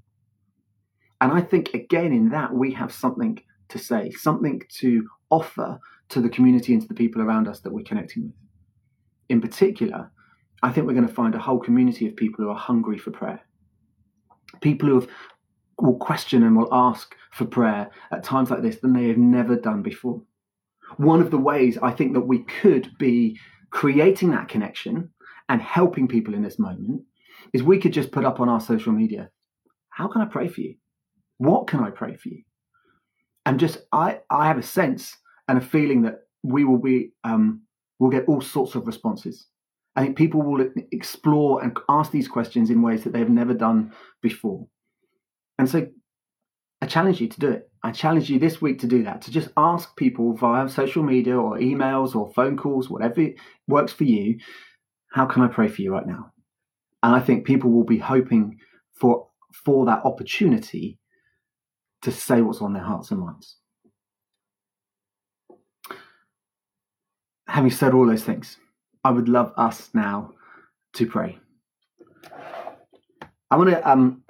And 1.20 1.32
I 1.32 1.40
think, 1.40 1.74
again, 1.74 2.12
in 2.12 2.30
that, 2.30 2.52
we 2.52 2.72
have 2.74 2.92
something 2.92 3.40
to 3.68 3.78
say, 3.78 4.10
something 4.10 4.62
to 4.78 5.08
offer 5.30 5.78
to 6.08 6.20
the 6.20 6.28
community 6.28 6.72
and 6.72 6.82
to 6.82 6.88
the 6.88 6.94
people 6.94 7.22
around 7.22 7.48
us 7.48 7.60
that 7.60 7.72
we're 7.72 7.84
connecting 7.84 8.24
with. 8.24 8.34
In 9.28 9.40
particular, 9.40 10.10
I 10.62 10.72
think 10.72 10.86
we're 10.86 10.94
going 10.94 11.08
to 11.08 11.12
find 11.14 11.34
a 11.34 11.40
whole 11.40 11.58
community 11.58 12.06
of 12.08 12.16
people 12.16 12.44
who 12.44 12.50
are 12.50 12.56
hungry 12.56 12.98
for 12.98 13.10
prayer. 13.10 13.40
People 14.60 14.88
who 14.88 15.00
have, 15.00 15.08
will 15.78 15.98
question 15.98 16.42
and 16.42 16.56
will 16.56 16.72
ask 16.72 17.14
for 17.32 17.44
prayer 17.44 17.90
at 18.10 18.24
times 18.24 18.50
like 18.50 18.62
this 18.62 18.80
than 18.80 18.92
they 18.92 19.08
have 19.08 19.18
never 19.18 19.56
done 19.56 19.82
before. 19.82 20.22
One 20.96 21.20
of 21.20 21.30
the 21.30 21.38
ways 21.38 21.78
I 21.82 21.90
think 21.90 22.14
that 22.14 22.20
we 22.20 22.44
could 22.44 22.90
be 22.98 23.38
creating 23.70 24.30
that 24.30 24.48
connection 24.48 25.10
and 25.48 25.60
helping 25.60 26.08
people 26.08 26.34
in 26.34 26.42
this 26.42 26.58
moment 26.58 27.02
is 27.52 27.62
we 27.62 27.78
could 27.78 27.92
just 27.92 28.12
put 28.12 28.24
up 28.24 28.40
on 28.40 28.48
our 28.48 28.60
social 28.60 28.92
media, 28.92 29.30
how 29.90 30.08
can 30.08 30.22
I 30.22 30.26
pray 30.26 30.48
for 30.48 30.60
you? 30.60 30.76
What 31.38 31.66
can 31.66 31.80
I 31.80 31.90
pray 31.90 32.16
for 32.16 32.28
you? 32.28 32.42
And 33.44 33.60
just 33.60 33.78
I, 33.92 34.20
I 34.30 34.46
have 34.48 34.58
a 34.58 34.62
sense 34.62 35.16
and 35.48 35.58
a 35.58 35.60
feeling 35.60 36.02
that 36.02 36.20
we 36.42 36.64
will 36.64 36.78
be 36.78 37.12
um, 37.24 37.62
will 37.98 38.10
get 38.10 38.26
all 38.26 38.40
sorts 38.40 38.74
of 38.74 38.86
responses. 38.86 39.46
I 39.96 40.02
think 40.02 40.16
people 40.16 40.42
will 40.42 40.68
explore 40.92 41.62
and 41.62 41.76
ask 41.88 42.10
these 42.10 42.28
questions 42.28 42.70
in 42.70 42.82
ways 42.82 43.04
that 43.04 43.12
they 43.12 43.18
have 43.18 43.30
never 43.30 43.54
done 43.54 43.92
before. 44.22 44.66
And 45.58 45.68
so 45.68 45.86
I 46.82 46.86
challenge 46.86 47.20
you 47.20 47.28
to 47.28 47.40
do 47.40 47.50
it. 47.50 47.70
I 47.82 47.92
challenge 47.92 48.28
you 48.28 48.38
this 48.38 48.60
week 48.60 48.78
to 48.80 48.86
do 48.86 49.04
that, 49.04 49.22
to 49.22 49.30
just 49.30 49.48
ask 49.56 49.96
people 49.96 50.34
via 50.34 50.68
social 50.68 51.02
media 51.02 51.38
or 51.38 51.58
emails 51.58 52.14
or 52.14 52.32
phone 52.32 52.56
calls, 52.56 52.90
whatever 52.90 53.28
works 53.66 53.92
for 53.92 54.04
you, 54.04 54.38
how 55.12 55.24
can 55.24 55.42
I 55.42 55.48
pray 55.48 55.68
for 55.68 55.80
you 55.80 55.92
right 55.92 56.06
now? 56.06 56.32
And 57.02 57.14
I 57.14 57.20
think 57.20 57.46
people 57.46 57.70
will 57.70 57.84
be 57.84 57.98
hoping 57.98 58.58
for 59.00 59.28
for 59.64 59.86
that 59.86 60.04
opportunity 60.04 60.98
to 62.02 62.12
say 62.12 62.42
what's 62.42 62.60
on 62.60 62.74
their 62.74 62.82
hearts 62.82 63.10
and 63.10 63.20
minds. 63.20 63.56
having 67.56 67.70
said 67.70 67.94
all 67.94 68.06
those 68.06 68.24
things, 68.24 68.58
I 69.06 69.10
would 69.10 69.28
love 69.28 69.52
us 69.56 69.88
now 69.94 70.32
to 70.94 71.06
pray. 71.06 71.38
I 73.52 73.56
want 73.56 73.70
to 73.70 73.88
um, 73.88 74.24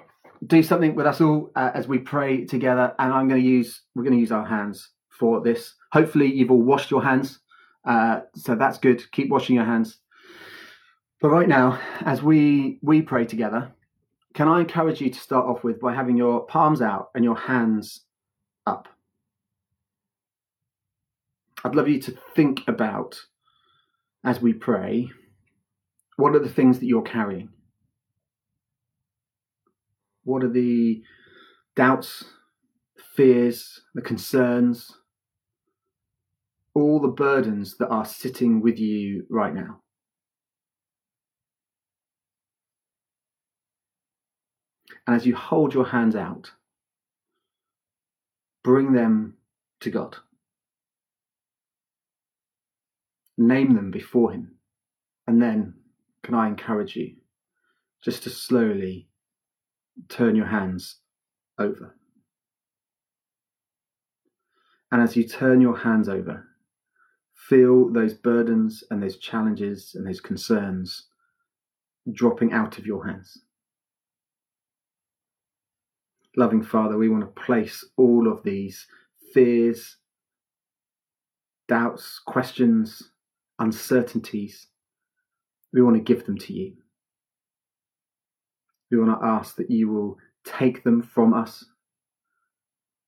do 0.47 0.63
something 0.63 0.95
with 0.95 1.07
us 1.07 1.19
all 1.23 1.51
uh, 1.57 1.71
as 1.73 1.89
we 1.89 1.97
pray 1.97 2.45
together, 2.45 2.95
and 2.99 3.11
I'm 3.11 3.27
going 3.27 3.41
to 3.41 3.49
use 3.49 3.81
we're 3.95 4.03
going 4.03 4.13
to 4.13 4.21
use 4.21 4.33
our 4.33 4.45
hands 4.45 4.91
for 5.09 5.41
this. 5.41 5.73
Hopefully, 5.93 6.31
you've 6.31 6.51
all 6.51 6.61
washed 6.61 6.91
your 6.91 7.03
hands, 7.03 7.39
uh, 7.87 8.21
so 8.35 8.55
that's 8.55 8.77
good. 8.77 9.11
Keep 9.13 9.31
washing 9.31 9.57
your 9.57 9.65
hands. 9.65 9.97
But 11.23 11.31
right 11.31 11.49
now, 11.49 11.81
as 12.03 12.23
we 12.23 12.79
we 12.83 13.01
pray 13.01 13.25
together, 13.25 13.73
can 14.35 14.47
I 14.47 14.61
encourage 14.61 15.01
you 15.01 15.09
to 15.09 15.19
start 15.19 15.47
off 15.47 15.65
with 15.65 15.81
by 15.81 15.95
having 15.95 16.19
your 16.19 16.45
palms 16.45 16.83
out 16.83 17.09
and 17.15 17.25
your 17.25 17.37
hands 17.37 18.03
up? 18.67 18.89
I'd 21.65 21.75
love 21.75 21.89
you 21.89 21.99
to 22.03 22.15
think 22.35 22.61
about 22.69 23.19
as 24.25 24.41
we 24.41 24.53
pray 24.53 25.11
what 26.17 26.35
are 26.35 26.41
the 26.41 26.49
things 26.49 26.79
that 26.79 26.87
you're 26.87 27.03
carrying? 27.03 27.51
What 30.25 30.43
are 30.43 30.51
the 30.51 31.03
doubts, 31.77 32.25
fears, 33.15 33.83
the 33.95 34.03
concerns, 34.03 34.91
all 36.75 37.01
the 37.01 37.09
burdens 37.09 37.77
that 37.77 37.89
are 37.89 38.05
sitting 38.05 38.61
with 38.61 38.79
you 38.79 39.27
right 39.29 39.55
now? 39.55 39.83
And 45.07 45.15
as 45.15 45.27
you 45.27 45.37
hold 45.37 45.75
your 45.75 45.87
hands 45.87 46.17
out, 46.17 46.51
bring 48.65 48.95
them 48.95 49.37
to 49.81 49.91
God. 49.91 50.17
Name 53.37 53.75
them 53.75 53.91
before 53.91 54.33
Him. 54.33 54.53
And 55.27 55.41
then, 55.41 55.75
can 56.23 56.35
I 56.35 56.49
encourage 56.49 56.97
you 56.97 57.17
just 58.05 58.23
to 58.25 58.31
slowly 58.31 59.09
turn 60.09 60.37
your 60.37 60.47
hands 60.47 60.97
over? 61.59 61.97
And 64.93 65.03
as 65.03 65.17
you 65.17 65.27
turn 65.27 65.61
your 65.61 65.79
hands 65.79 66.09
over, 66.09 66.47
feel 67.35 67.93
those 67.93 68.15
burdens 68.15 68.85
and 68.91 69.03
those 69.03 69.19
challenges 69.19 69.93
and 69.95 70.07
those 70.07 70.21
concerns 70.21 71.07
dropping 72.13 72.53
out 72.53 72.79
of 72.79 72.87
your 72.87 73.07
hands. 73.07 73.39
Loving 76.37 76.63
Father, 76.63 76.97
we 76.97 77.09
want 77.09 77.23
to 77.23 77.43
place 77.43 77.85
all 77.97 78.31
of 78.31 78.43
these 78.43 78.87
fears, 79.33 79.97
doubts, 81.67 82.21
questions, 82.25 83.11
uncertainties, 83.59 84.67
we 85.73 85.83
want 85.83 85.97
to 85.97 86.03
give 86.03 86.27
them 86.27 86.39
to 86.39 86.53
you. 86.53 86.75
We 88.91 88.99
want 88.99 89.21
to 89.21 89.27
ask 89.27 89.57
that 89.57 89.71
you 89.71 89.89
will 89.89 90.19
take 90.45 90.85
them 90.85 91.03
from 91.03 91.35
us 91.35 91.65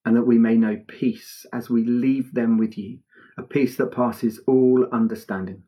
and 0.04 0.16
that 0.16 0.26
we 0.26 0.38
may 0.38 0.56
know 0.56 0.76
peace 0.88 1.46
as 1.52 1.70
we 1.70 1.84
leave 1.84 2.34
them 2.34 2.58
with 2.58 2.76
you, 2.78 2.98
a 3.36 3.42
peace 3.42 3.76
that 3.76 3.92
passes 3.92 4.40
all 4.46 4.86
understanding. 4.92 5.62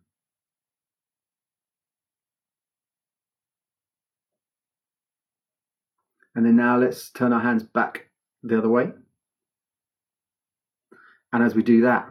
And 6.35 6.47
then 6.47 6.57
now 6.57 6.79
let's 6.79 7.11
turn 7.11 7.33
our 7.33 7.41
hands 7.41 7.63
back 7.63 8.09
the 8.43 8.59
other 8.59 8.69
way. 8.69 8.93
And 11.33 11.43
as 11.43 11.55
we 11.55 11.63
do 11.63 11.83
that, 11.83 12.09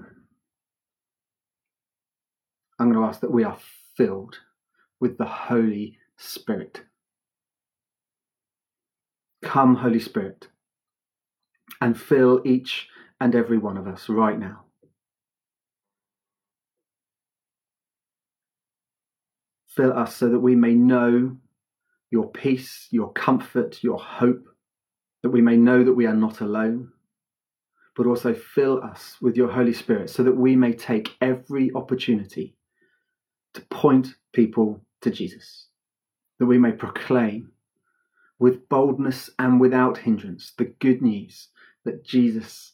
I'm 2.80 2.92
going 2.92 3.04
to 3.04 3.08
ask 3.10 3.20
that 3.20 3.32
we 3.32 3.44
are 3.44 3.58
filled 3.98 4.39
with 5.02 5.18
the 5.18 5.26
Holy 5.26 5.98
Spirit. 6.18 6.84
Come, 9.42 9.76
Holy 9.76 10.00
Spirit, 10.00 10.48
and 11.82 12.00
fill 12.00 12.42
each 12.46 12.88
and 13.20 13.36
every 13.36 13.58
one 13.58 13.78
of 13.78 13.86
us 13.86 14.08
right 14.08 14.39
now. 14.39 14.63
Fill 19.68 19.92
us 19.92 20.15
so 20.15 20.30
that 20.30 20.39
we 20.39 20.56
may 20.56 20.74
know 20.74 21.38
your 22.12 22.30
peace, 22.32 22.88
your 22.92 23.12
comfort, 23.12 23.84
your 23.84 24.00
hope, 24.00 24.46
that 25.22 25.30
we 25.30 25.42
may 25.42 25.58
know 25.58 25.84
that 25.84 25.94
we 25.94 26.06
are 26.06 26.15
not 26.15 26.39
alone, 26.39 26.92
but 27.96 28.08
also 28.08 28.34
fill 28.34 28.82
us 28.82 29.18
with 29.22 29.36
your 29.36 29.50
Holy 29.50 29.74
Spirit 29.74 30.10
so 30.10 30.24
that 30.24 30.36
we 30.36 30.56
may 30.56 30.72
take 30.72 31.15
every 31.22 31.72
opportunity 31.76 32.56
to 33.54 33.62
point 33.62 34.08
people 34.34 34.82
to 35.02 35.12
Jesus, 35.12 35.68
that 36.40 36.46
we 36.46 36.58
may 36.58 36.72
proclaim 36.72 37.52
with 38.38 38.70
boldness 38.70 39.30
and 39.38 39.60
without 39.60 39.98
hindrance 39.98 40.54
the 40.58 40.66
good 40.66 41.02
news 41.02 41.50
that 41.84 42.06
Jesus 42.06 42.74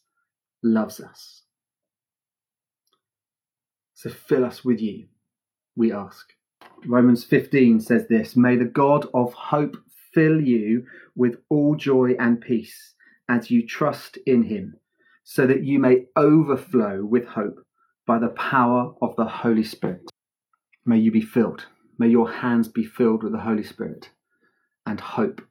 loves 0.63 0.99
us. 0.99 1.43
So 3.93 4.09
fill 4.09 4.45
us 4.45 4.63
with 4.63 4.79
you, 4.79 5.07
we 5.75 5.91
ask. 5.91 6.27
Romans 6.85 7.23
15 7.23 7.79
says 7.79 8.07
this 8.07 8.35
May 8.35 8.55
the 8.55 8.65
God 8.65 9.07
of 9.13 9.33
hope 9.33 9.77
fill 10.13 10.39
you 10.39 10.85
with 11.15 11.37
all 11.49 11.75
joy 11.75 12.15
and 12.19 12.39
peace 12.39 12.93
as 13.27 13.49
you 13.49 13.65
trust 13.65 14.17
in 14.25 14.43
him, 14.43 14.75
so 15.23 15.47
that 15.47 15.63
you 15.63 15.79
may 15.79 16.05
overflow 16.15 17.03
with 17.03 17.25
hope 17.25 17.65
by 18.05 18.19
the 18.19 18.29
power 18.29 18.93
of 19.01 19.15
the 19.15 19.25
Holy 19.25 19.63
Spirit. 19.63 20.11
May 20.85 20.99
you 20.99 21.11
be 21.11 21.21
filled. 21.21 21.65
May 21.97 22.07
your 22.07 22.29
hands 22.29 22.67
be 22.67 22.85
filled 22.85 23.23
with 23.23 23.31
the 23.31 23.39
Holy 23.39 23.63
Spirit 23.63 24.09
and 24.85 24.99
hope. 24.99 25.41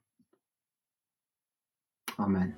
Amen. 2.18 2.55